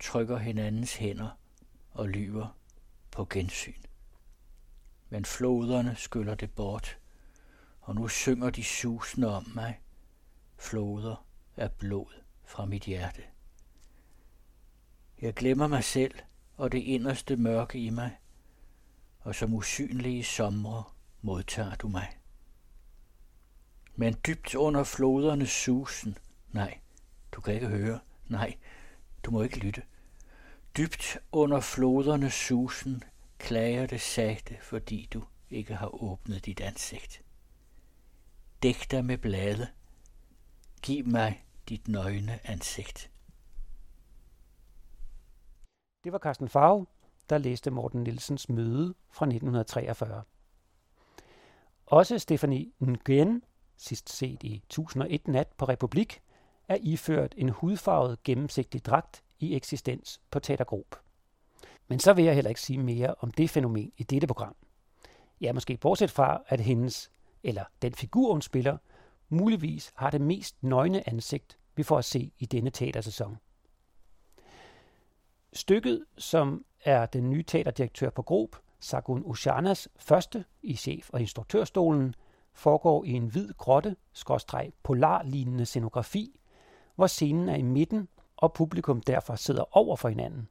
trykker 0.00 0.38
hinandens 0.38 0.94
hænder 0.96 1.38
og 1.90 2.08
lyver 2.08 2.56
på 3.10 3.24
gensyn. 3.24 3.82
Men 5.08 5.24
floderne 5.24 5.96
skyller 5.96 6.34
det 6.34 6.50
bort, 6.50 6.98
og 7.90 7.96
nu 7.96 8.08
synger 8.08 8.50
de 8.50 8.64
susende 8.64 9.36
om 9.36 9.52
mig. 9.54 9.80
Floder 10.58 11.26
af 11.56 11.72
blod 11.72 12.22
fra 12.44 12.64
mit 12.64 12.84
hjerte. 12.84 13.22
Jeg 15.20 15.34
glemmer 15.34 15.66
mig 15.66 15.84
selv 15.84 16.14
og 16.56 16.72
det 16.72 16.78
inderste 16.78 17.36
mørke 17.36 17.78
i 17.78 17.90
mig, 17.90 18.18
og 19.20 19.34
som 19.34 19.54
usynlige 19.54 20.24
somre 20.24 20.84
modtager 21.22 21.74
du 21.74 21.88
mig. 21.88 22.18
Men 23.96 24.16
dybt 24.26 24.54
under 24.54 24.84
flodernes 24.84 25.50
susen, 25.50 26.18
nej, 26.52 26.80
du 27.32 27.40
kan 27.40 27.54
ikke 27.54 27.68
høre, 27.68 28.00
nej, 28.28 28.56
du 29.24 29.30
må 29.30 29.42
ikke 29.42 29.58
lytte. 29.58 29.82
Dybt 30.76 31.18
under 31.32 31.60
flodernes 31.60 32.34
susen 32.34 33.02
klager 33.38 33.86
det 33.86 34.00
sagte, 34.00 34.56
fordi 34.62 35.08
du 35.12 35.24
ikke 35.50 35.74
har 35.74 36.02
åbnet 36.02 36.46
dit 36.46 36.60
ansigt. 36.60 37.22
Dæk 38.62 38.90
dig 38.90 39.04
med 39.04 39.18
blade. 39.18 39.68
Giv 40.82 41.06
mig 41.06 41.44
dit 41.68 41.88
nøgne 41.88 42.38
ansigt. 42.44 43.10
Det 46.04 46.12
var 46.12 46.18
Carsten 46.18 46.48
Farve, 46.48 46.86
der 47.30 47.38
læste 47.38 47.70
Morten 47.70 48.02
Nielsens 48.02 48.48
møde 48.48 48.94
fra 49.10 49.26
1943. 49.26 50.22
Også 51.86 52.18
Stefanie 52.18 52.72
Nguyen, 52.80 53.42
sidst 53.76 54.08
set 54.08 54.42
i 54.42 54.56
1001 54.56 55.28
nat 55.28 55.48
på 55.56 55.64
Republik, 55.64 56.22
er 56.68 56.76
iført 56.80 57.34
en 57.36 57.48
hudfarvet 57.48 58.22
gennemsigtig 58.22 58.84
dragt 58.84 59.24
i 59.38 59.54
eksistens 59.56 60.20
på 60.30 60.38
Teatergrop. 60.38 61.00
Men 61.88 61.98
så 61.98 62.12
vil 62.12 62.24
jeg 62.24 62.34
heller 62.34 62.48
ikke 62.48 62.60
sige 62.60 62.78
mere 62.78 63.14
om 63.18 63.30
det 63.30 63.50
fænomen 63.50 63.92
i 63.96 64.02
dette 64.02 64.26
program. 64.26 64.56
Ja, 65.40 65.52
måske 65.52 65.76
bortset 65.76 66.10
fra, 66.10 66.42
at 66.46 66.60
hendes, 66.60 67.10
eller 67.42 67.64
den 67.82 67.94
figur, 67.94 68.32
hun 68.32 68.42
spiller, 68.42 68.76
muligvis 69.28 69.92
har 69.94 70.10
det 70.10 70.20
mest 70.20 70.62
nøgne 70.62 71.08
ansigt, 71.08 71.58
vi 71.76 71.82
får 71.82 71.98
at 71.98 72.04
se 72.04 72.32
i 72.38 72.46
denne 72.46 72.70
teatersæson. 72.70 73.36
Stykket, 75.52 76.04
som 76.18 76.64
er 76.84 77.06
den 77.06 77.30
nye 77.30 77.42
teaterdirektør 77.42 78.10
på 78.10 78.22
Grob, 78.22 78.56
Sagun 78.80 79.22
Ushanas 79.24 79.88
første 79.96 80.44
i 80.62 80.74
chef- 80.74 81.10
og 81.12 81.20
instruktørstolen, 81.20 82.14
foregår 82.52 83.04
i 83.04 83.10
en 83.10 83.26
hvid 83.26 83.52
grotte, 83.52 83.96
skråstreg 84.12 84.72
polarlignende 84.82 85.66
scenografi, 85.66 86.40
hvor 86.94 87.06
scenen 87.06 87.48
er 87.48 87.56
i 87.56 87.62
midten, 87.62 88.08
og 88.36 88.52
publikum 88.52 89.00
derfor 89.00 89.34
sidder 89.34 89.76
over 89.76 89.96
for 89.96 90.08
hinanden. 90.08 90.48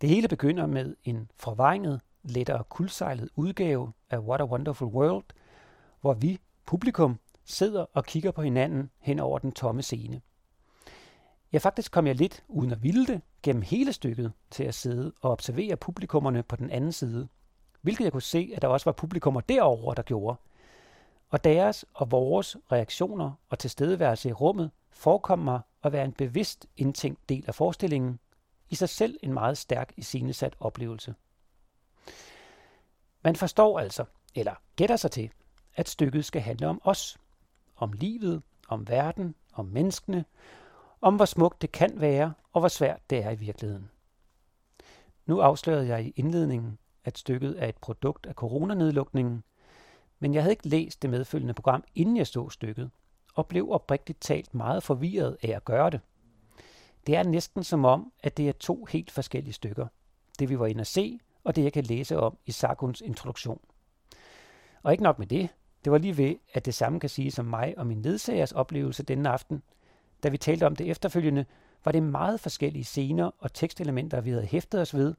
Det 0.00 0.08
hele 0.08 0.28
begynder 0.28 0.66
med 0.66 0.96
en 1.04 1.30
forvrænget, 1.36 2.00
lettere 2.22 2.64
kuldsejlet 2.64 3.28
udgave 3.36 3.92
af 4.10 4.18
What 4.18 4.40
a 4.40 4.44
Wonderful 4.44 4.88
World, 4.88 5.24
hvor 6.02 6.14
vi, 6.14 6.38
publikum, 6.66 7.18
sidder 7.44 7.86
og 7.92 8.04
kigger 8.04 8.30
på 8.30 8.42
hinanden 8.42 8.90
hen 8.98 9.18
over 9.18 9.38
den 9.38 9.52
tomme 9.52 9.82
scene. 9.82 10.20
Ja, 11.52 11.58
faktisk 11.58 11.92
kom 11.92 12.06
jeg 12.06 12.14
lidt, 12.14 12.44
uden 12.48 12.72
at 12.72 12.82
ville 12.82 13.06
det, 13.06 13.20
gennem 13.42 13.62
hele 13.62 13.92
stykket 13.92 14.32
til 14.50 14.64
at 14.64 14.74
sidde 14.74 15.12
og 15.20 15.30
observere 15.30 15.76
publikummerne 15.76 16.42
på 16.42 16.56
den 16.56 16.70
anden 16.70 16.92
side, 16.92 17.28
hvilket 17.80 18.04
jeg 18.04 18.12
kunne 18.12 18.22
se, 18.22 18.52
at 18.56 18.62
der 18.62 18.68
også 18.68 18.84
var 18.84 18.92
publikummer 18.92 19.40
derovre, 19.40 19.94
der 19.94 20.02
gjorde. 20.02 20.36
Og 21.30 21.44
deres 21.44 21.84
og 21.94 22.10
vores 22.10 22.56
reaktioner 22.72 23.32
og 23.50 23.58
tilstedeværelse 23.58 24.28
i 24.28 24.32
rummet 24.32 24.70
forekom 24.90 25.38
mig 25.38 25.60
at 25.82 25.92
være 25.92 26.04
en 26.04 26.12
bevidst 26.12 26.66
indtænkt 26.76 27.28
del 27.28 27.44
af 27.46 27.54
forestillingen, 27.54 28.18
i 28.70 28.74
sig 28.74 28.88
selv 28.88 29.18
en 29.22 29.32
meget 29.32 29.58
stærk 29.58 29.92
iscenesat 29.96 30.56
oplevelse. 30.60 31.14
Man 33.24 33.36
forstår 33.36 33.78
altså, 33.78 34.04
eller 34.34 34.54
gætter 34.76 34.96
sig 34.96 35.10
til, 35.10 35.30
at 35.74 35.88
stykket 35.88 36.24
skal 36.24 36.42
handle 36.42 36.68
om 36.68 36.80
os, 36.84 37.18
om 37.76 37.92
livet, 37.92 38.42
om 38.68 38.88
verden, 38.88 39.34
om 39.52 39.66
menneskene, 39.66 40.24
om 41.00 41.16
hvor 41.16 41.24
smukt 41.24 41.62
det 41.62 41.72
kan 41.72 42.00
være, 42.00 42.32
og 42.52 42.60
hvor 42.60 42.68
svært 42.68 43.10
det 43.10 43.18
er 43.18 43.30
i 43.30 43.34
virkeligheden. 43.34 43.90
Nu 45.26 45.40
afslørede 45.40 45.88
jeg 45.88 46.04
i 46.04 46.12
indledningen, 46.16 46.78
at 47.04 47.18
stykket 47.18 47.62
er 47.62 47.68
et 47.68 47.76
produkt 47.76 48.26
af 48.26 48.34
coronanedlukningen, 48.34 49.44
men 50.18 50.34
jeg 50.34 50.42
havde 50.42 50.52
ikke 50.52 50.68
læst 50.68 51.02
det 51.02 51.10
medfølgende 51.10 51.54
program, 51.54 51.84
inden 51.94 52.16
jeg 52.16 52.26
så 52.26 52.48
stykket, 52.48 52.90
og 53.34 53.46
blev 53.46 53.70
oprigtigt 53.70 54.20
talt 54.20 54.54
meget 54.54 54.82
forvirret 54.82 55.36
af 55.42 55.48
at 55.48 55.64
gøre 55.64 55.90
det. 55.90 56.00
Det 57.06 57.16
er 57.16 57.22
næsten 57.22 57.64
som 57.64 57.84
om, 57.84 58.12
at 58.20 58.36
det 58.36 58.48
er 58.48 58.52
to 58.52 58.84
helt 58.84 59.10
forskellige 59.10 59.52
stykker. 59.52 59.86
Det 60.38 60.48
vi 60.48 60.58
var 60.58 60.66
inde 60.66 60.80
at 60.80 60.86
se, 60.86 61.20
og 61.44 61.56
det 61.56 61.64
jeg 61.64 61.72
kan 61.72 61.84
læse 61.84 62.18
om 62.18 62.38
i 62.46 62.52
Sakuns 62.52 63.00
introduktion. 63.00 63.60
Og 64.82 64.92
ikke 64.92 65.04
nok 65.04 65.18
med 65.18 65.26
det, 65.26 65.48
det 65.84 65.92
var 65.92 65.98
lige 65.98 66.16
ved, 66.16 66.34
at 66.52 66.66
det 66.66 66.74
samme 66.74 67.00
kan 67.00 67.08
siges 67.08 67.38
om 67.38 67.44
mig 67.44 67.74
og 67.76 67.86
min 67.86 68.02
ledsagers 68.02 68.52
oplevelse 68.52 69.02
denne 69.02 69.28
aften. 69.28 69.62
Da 70.22 70.28
vi 70.28 70.36
talte 70.38 70.66
om 70.66 70.76
det 70.76 70.90
efterfølgende, 70.90 71.44
var 71.84 71.92
det 71.92 72.02
meget 72.02 72.40
forskellige 72.40 72.84
scener 72.84 73.30
og 73.38 73.52
tekstelementer, 73.54 74.20
vi 74.20 74.30
havde 74.30 74.46
hæftet 74.46 74.80
os 74.80 74.94
ved, 74.94 75.14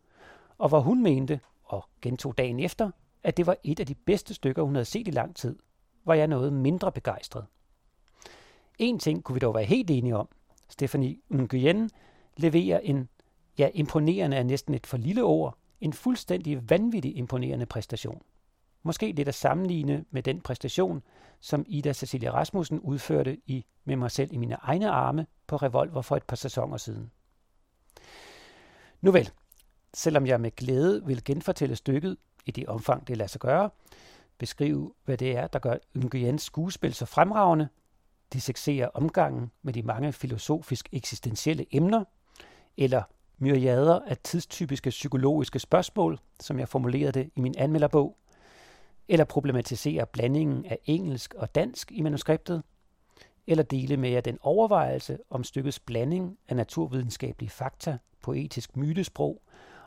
og 0.58 0.70
hvor 0.70 0.80
hun 0.80 1.04
mente, 1.04 1.40
og 1.64 1.86
gentog 2.02 2.38
dagen 2.38 2.60
efter, 2.60 2.92
at 3.24 3.38
det 3.38 3.48
var 3.48 3.58
et 3.64 3.80
af 3.80 3.86
de 3.86 3.96
bedste 3.96 4.34
stykker, 4.34 4.64
hun 4.64 4.76
havde 4.76 4.86
set 4.86 5.08
i 5.08 5.12
lang 5.12 5.36
tid, 5.36 5.56
var 6.06 6.14
jeg 6.14 6.28
noget 6.28 6.54
mindre 6.54 6.92
begejstret. 6.92 7.46
En 8.80 9.00
ting 9.00 9.24
kunne 9.24 9.34
vi 9.34 9.40
dog 9.40 9.56
være 9.56 9.64
helt 9.64 9.92
enige 9.92 10.18
om. 10.18 10.28
Stephanie 10.70 11.18
Nguyen 11.30 11.90
leverer 12.38 12.80
en, 12.80 13.10
ja 13.58 13.70
imponerende 13.74 14.38
er 14.38 14.44
næsten 14.44 14.74
et 14.74 14.88
for 14.88 14.98
lille 14.98 15.24
ord, 15.24 15.58
en 15.82 15.94
fuldstændig 15.94 16.70
vanvittig 16.70 17.18
imponerende 17.18 17.66
præstation. 17.66 18.22
Måske 18.84 19.12
lidt 19.12 19.28
at 19.28 19.36
sammenligne 19.36 20.06
med 20.12 20.24
den 20.24 20.42
præstation, 20.42 21.04
som 21.40 21.66
Ida 21.68 21.94
Cecilia 21.94 22.32
Rasmussen 22.32 22.80
udførte 22.80 23.38
i 23.46 23.66
Med 23.86 23.96
mig 23.96 24.12
selv 24.12 24.34
i 24.34 24.38
mine 24.38 24.58
egne 24.62 24.90
arme 24.90 25.26
på 25.48 25.56
Revolver 25.56 26.02
for 26.02 26.16
et 26.16 26.24
par 26.24 26.36
sæsoner 26.36 26.78
siden. 26.78 27.12
Nu 29.02 29.12
vel, 29.12 29.30
selvom 29.94 30.28
jeg 30.28 30.42
med 30.42 30.52
glæde 30.52 31.06
vil 31.06 31.24
genfortælle 31.24 31.76
stykket 31.76 32.18
i 32.46 32.52
det 32.52 32.68
omfang, 32.68 33.08
det 33.08 33.18
lader 33.18 33.28
sig 33.28 33.42
gøre, 33.42 33.70
beskrive, 34.38 34.94
hvad 35.06 35.18
det 35.18 35.38
er, 35.38 35.48
der 35.48 35.60
gør 35.60 35.78
Nguyens 35.96 36.44
skuespil 36.44 36.94
så 36.94 37.06
fremragende, 37.06 37.68
dissekere 38.34 38.90
omgangen 38.94 39.52
med 39.62 39.74
de 39.74 39.84
mange 39.84 40.14
filosofisk 40.14 40.90
eksistentielle 40.92 41.66
emner, 41.76 42.04
eller 42.78 43.04
myriader 43.38 44.00
af 44.08 44.18
tidstypiske 44.18 44.90
psykologiske 44.90 45.60
spørgsmål, 45.60 46.20
som 46.40 46.60
jeg 46.60 46.68
formulerede 46.68 47.12
det 47.12 47.30
i 47.36 47.42
min 47.42 47.56
anmelderbog, 47.58 48.18
eller 49.08 49.26
problematisere 49.26 50.06
blandingen 50.06 50.66
af 50.66 50.80
engelsk 50.86 51.34
og 51.34 51.56
dansk 51.56 51.92
i 51.92 52.02
manuskriptet, 52.02 52.64
eller 53.48 53.64
dele 53.64 53.98
med 53.98 54.10
jer 54.10 54.22
den 54.22 54.38
overvejelse 54.42 55.18
om 55.30 55.44
stykkets 55.44 55.80
blanding 55.80 56.38
af 56.48 56.56
naturvidenskabelige 56.56 57.50
fakta, 57.50 57.98
poetisk 58.22 58.78
mytesprog 58.78 59.42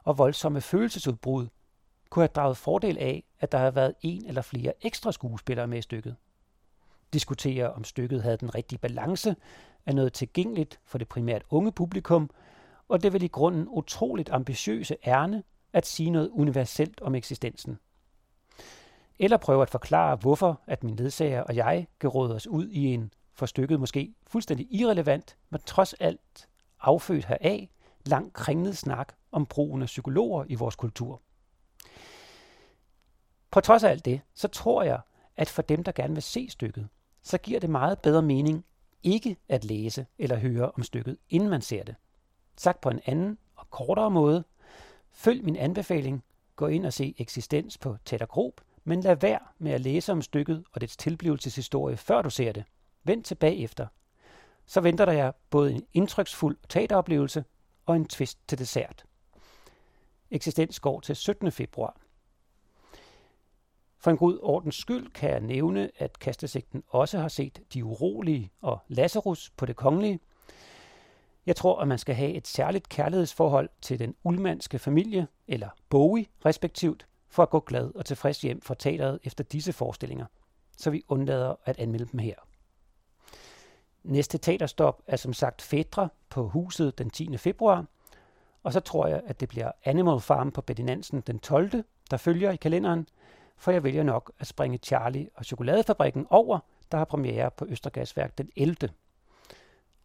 og 0.05 0.19
voldsomme 0.19 0.61
følelsesudbrud, 0.61 1.47
kunne 2.11 2.23
have 2.23 2.33
draget 2.35 2.57
fordel 2.57 2.99
af, 2.99 3.25
at 3.41 3.53
der 3.53 3.59
havde 3.59 3.75
været 3.75 3.95
en 4.01 4.27
eller 4.27 4.43
flere 4.43 4.73
ekstra 4.83 5.13
skuespillere 5.13 5.67
med 5.67 5.79
i 5.79 5.83
stykket. 5.83 6.17
Diskutere 7.13 7.73
om 7.73 7.85
stykket 7.85 8.23
havde 8.23 8.37
den 8.37 8.55
rigtige 8.55 8.79
balance 8.79 9.37
er 9.87 9.93
noget 9.93 10.13
tilgængeligt 10.13 10.81
for 10.85 10.99
det 10.99 11.09
primært 11.09 11.43
unge 11.51 11.73
publikum, 11.73 12.31
og 12.89 13.03
det 13.03 13.13
vil 13.13 13.23
i 13.23 13.29
grunden 13.29 13.67
utroligt 13.69 14.31
ambitiøse 14.31 14.97
ærne 15.07 15.43
at 15.73 15.87
sige 15.87 16.11
noget 16.11 16.31
universelt 16.33 17.01
om 17.01 17.15
eksistensen 17.15 17.79
eller 19.19 19.37
prøve 19.37 19.63
at 19.63 19.71
forklare, 19.71 20.17
hvorfor 20.17 20.61
at 20.67 20.85
min 20.85 20.97
ledsager 20.97 21.43
og 21.43 21.57
jeg 21.57 21.87
geråder 22.01 22.35
os 22.35 22.47
ud 22.47 22.69
i 22.69 22.85
en 22.85 23.13
for 23.33 23.47
stykket 23.47 23.81
måske 23.81 24.15
fuldstændig 24.27 24.67
irrelevant, 24.71 25.37
men 25.51 25.61
trods 25.67 25.93
alt 25.93 26.49
affødt 26.81 27.25
heraf, 27.25 27.71
lang 28.07 28.33
kringlet 28.33 28.77
snak 28.77 29.13
om 29.33 29.47
brugen 29.47 29.83
af 29.83 29.87
psykologer 29.87 30.45
i 30.49 30.55
vores 30.55 30.77
kultur. 30.77 31.23
På 33.51 33.61
trods 33.61 33.85
af 33.85 33.91
alt 33.91 34.05
det, 34.05 34.21
så 34.35 34.49
tror 34.49 34.83
jeg, 34.83 35.01
at 35.37 35.49
for 35.49 35.63
dem, 35.63 35.85
der 35.85 35.93
gerne 35.93 36.15
vil 36.15 36.23
se 36.23 36.49
stykket, 36.51 36.89
så 37.23 37.39
giver 37.39 37.61
det 37.61 37.71
meget 37.71 37.99
bedre 37.99 38.23
mening 38.23 38.65
ikke 39.03 39.37
at 39.49 39.65
læse 39.65 40.07
eller 40.19 40.37
høre 40.37 40.71
om 40.71 40.83
stykket, 40.83 41.17
inden 41.31 41.49
man 41.49 41.63
ser 41.63 41.85
det. 41.85 41.95
Sagt 42.57 42.81
på 42.81 42.89
en 42.89 43.01
anden 43.07 43.39
og 43.57 43.71
kortere 43.71 44.11
måde, 44.11 44.45
følg 45.13 45.45
min 45.45 45.57
anbefaling, 45.57 46.25
gå 46.57 46.67
ind 46.67 46.87
og 46.87 46.93
se 46.93 47.15
Eksistens 47.19 47.79
på 47.79 47.97
Teater 48.05 48.27
Grob, 48.27 48.61
men 48.89 49.01
lad 49.01 49.17
være 49.17 49.39
med 49.59 49.73
at 49.73 49.81
læse 49.81 50.13
om 50.13 50.23
stykket 50.23 50.65
og 50.73 50.81
dets 50.81 50.97
tilblivelseshistorie, 50.97 51.97
før 51.97 52.23
du 52.23 52.31
ser 52.31 52.53
det. 52.53 52.65
Vend 53.05 53.25
tilbage 53.25 53.57
efter. 53.57 53.87
Så 54.67 54.81
venter 54.81 55.05
der 55.05 55.13
jer 55.13 55.33
både 55.51 55.73
en 55.73 55.87
indtryksfuld 55.93 56.57
teateroplevelse 56.69 57.45
og 57.87 57.97
en 57.97 58.07
twist 58.07 58.39
til 58.49 58.59
dessert. 58.59 59.05
Eksistens 60.31 60.81
går 60.81 61.01
til 61.01 61.17
17. 61.17 61.53
februar. 61.53 61.97
For 63.99 64.11
en 64.11 64.17
god 64.17 64.39
ordens 64.43 64.77
skyld 64.77 65.13
kan 65.13 65.31
jeg 65.31 65.41
nævne, 65.41 65.91
at 65.99 66.19
kastesigten 66.19 66.83
også 66.89 67.19
har 67.19 67.29
set 67.29 67.61
De 67.75 67.85
Urolige 67.85 68.51
og 68.61 68.79
Lazarus 68.89 69.51
på 69.57 69.67
det 69.67 69.77
kongelige. 69.77 70.21
Jeg 71.47 71.57
tror, 71.57 71.81
at 71.81 71.89
man 71.89 71.99
skal 71.99 72.15
have 72.15 72.31
et 72.31 72.47
særligt 72.47 72.89
kærlighedsforhold 72.89 73.69
til 73.83 73.99
den 73.99 74.15
ulmandske 74.25 74.79
familie, 74.79 75.27
eller 75.49 75.69
Bowie 75.89 76.27
respektivt, 76.45 77.07
for 77.37 77.43
at 77.43 77.51
gå 77.51 77.61
glad 77.61 77.95
og 77.95 78.05
tilfreds 78.05 78.41
hjem 78.41 78.61
fra 78.61 78.75
teateret 78.75 79.19
efter 79.25 79.45
disse 79.45 79.73
forestillinger, 79.73 80.27
så 80.77 80.91
vi 80.91 81.05
undlader 81.09 81.55
at 81.65 81.79
anmelde 81.79 82.09
dem 82.13 82.19
her. 82.19 82.35
Næste 84.03 84.39
teaterstop 84.39 85.03
er 85.07 85.17
som 85.17 85.33
sagt 85.33 85.63
Fædre 85.63 86.09
på 86.29 86.49
huset 86.49 86.99
den 86.99 87.11
10. 87.11 87.37
februar, 87.37 87.87
og 88.63 88.73
så 88.73 88.81
tror 88.81 89.07
jeg, 89.07 89.23
at 89.27 89.41
det 89.41 89.49
bliver 89.49 89.73
Animal 89.85 90.21
Farm 90.21 90.53
på 90.53 90.61
Betty 90.61 90.83
Nansen 90.83 91.21
den 91.21 91.39
12., 91.39 91.85
der 92.11 92.17
følger 92.17 92.51
i 92.51 92.57
kalenderen, 92.57 93.09
for 93.57 93.71
jeg 93.71 93.85
vælger 93.85 94.03
nok 94.03 94.33
at 94.39 94.47
springe 94.47 94.79
Charlie 94.79 95.29
og 95.35 95.45
Chokoladefabrikken 95.45 96.27
over, 96.31 96.59
der 96.93 96.99
har 96.99 97.05
premiere 97.05 97.51
på 97.51 97.67
Østergasværk 97.69 98.39
den 98.39 98.51
11. 98.57 98.77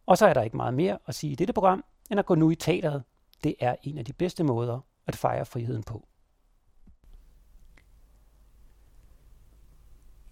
Og 0.06 0.18
så 0.18 0.26
er 0.26 0.34
der 0.34 0.42
ikke 0.42 0.56
meget 0.56 0.74
mere 0.74 0.98
at 1.06 1.14
sige 1.14 1.32
i 1.32 1.34
dette 1.34 1.52
program, 1.52 1.84
end 2.10 2.20
at 2.20 2.26
gå 2.26 2.34
nu 2.34 2.50
i 2.50 2.54
teateret. 2.54 3.02
Det 3.44 3.54
er 3.60 3.76
en 3.82 3.98
af 3.98 4.04
de 4.04 4.12
bedste 4.12 4.44
måder 4.44 4.80
at 5.06 5.16
fejre 5.16 5.46
friheden 5.46 5.82
på. 5.82 6.06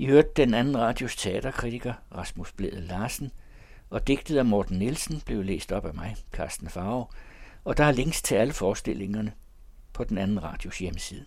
I 0.01 0.07
hørte 0.07 0.31
den 0.37 0.55
anden 0.55 0.79
radios 0.79 1.17
teaterkritiker, 1.17 1.93
Rasmus 2.15 2.53
Blæde 2.53 2.81
Larsen, 2.81 3.31
og 3.91 4.07
digtet 4.07 4.39
af 4.39 4.45
Morten 4.45 4.79
Nielsen 4.79 5.23
blev 5.27 5.43
læst 5.43 5.73
op 5.73 5.87
af 5.87 5.95
mig, 5.95 6.17
Carsten 6.33 6.69
Farve, 6.69 7.07
og 7.65 7.77
der 7.77 7.85
er 7.85 7.93
links 7.93 8.23
til 8.23 8.35
alle 8.35 8.53
forestillingerne 8.53 9.33
på 9.93 10.05
den 10.05 10.19
anden 10.19 10.43
radios 10.43 10.79
hjemmeside. 10.79 11.25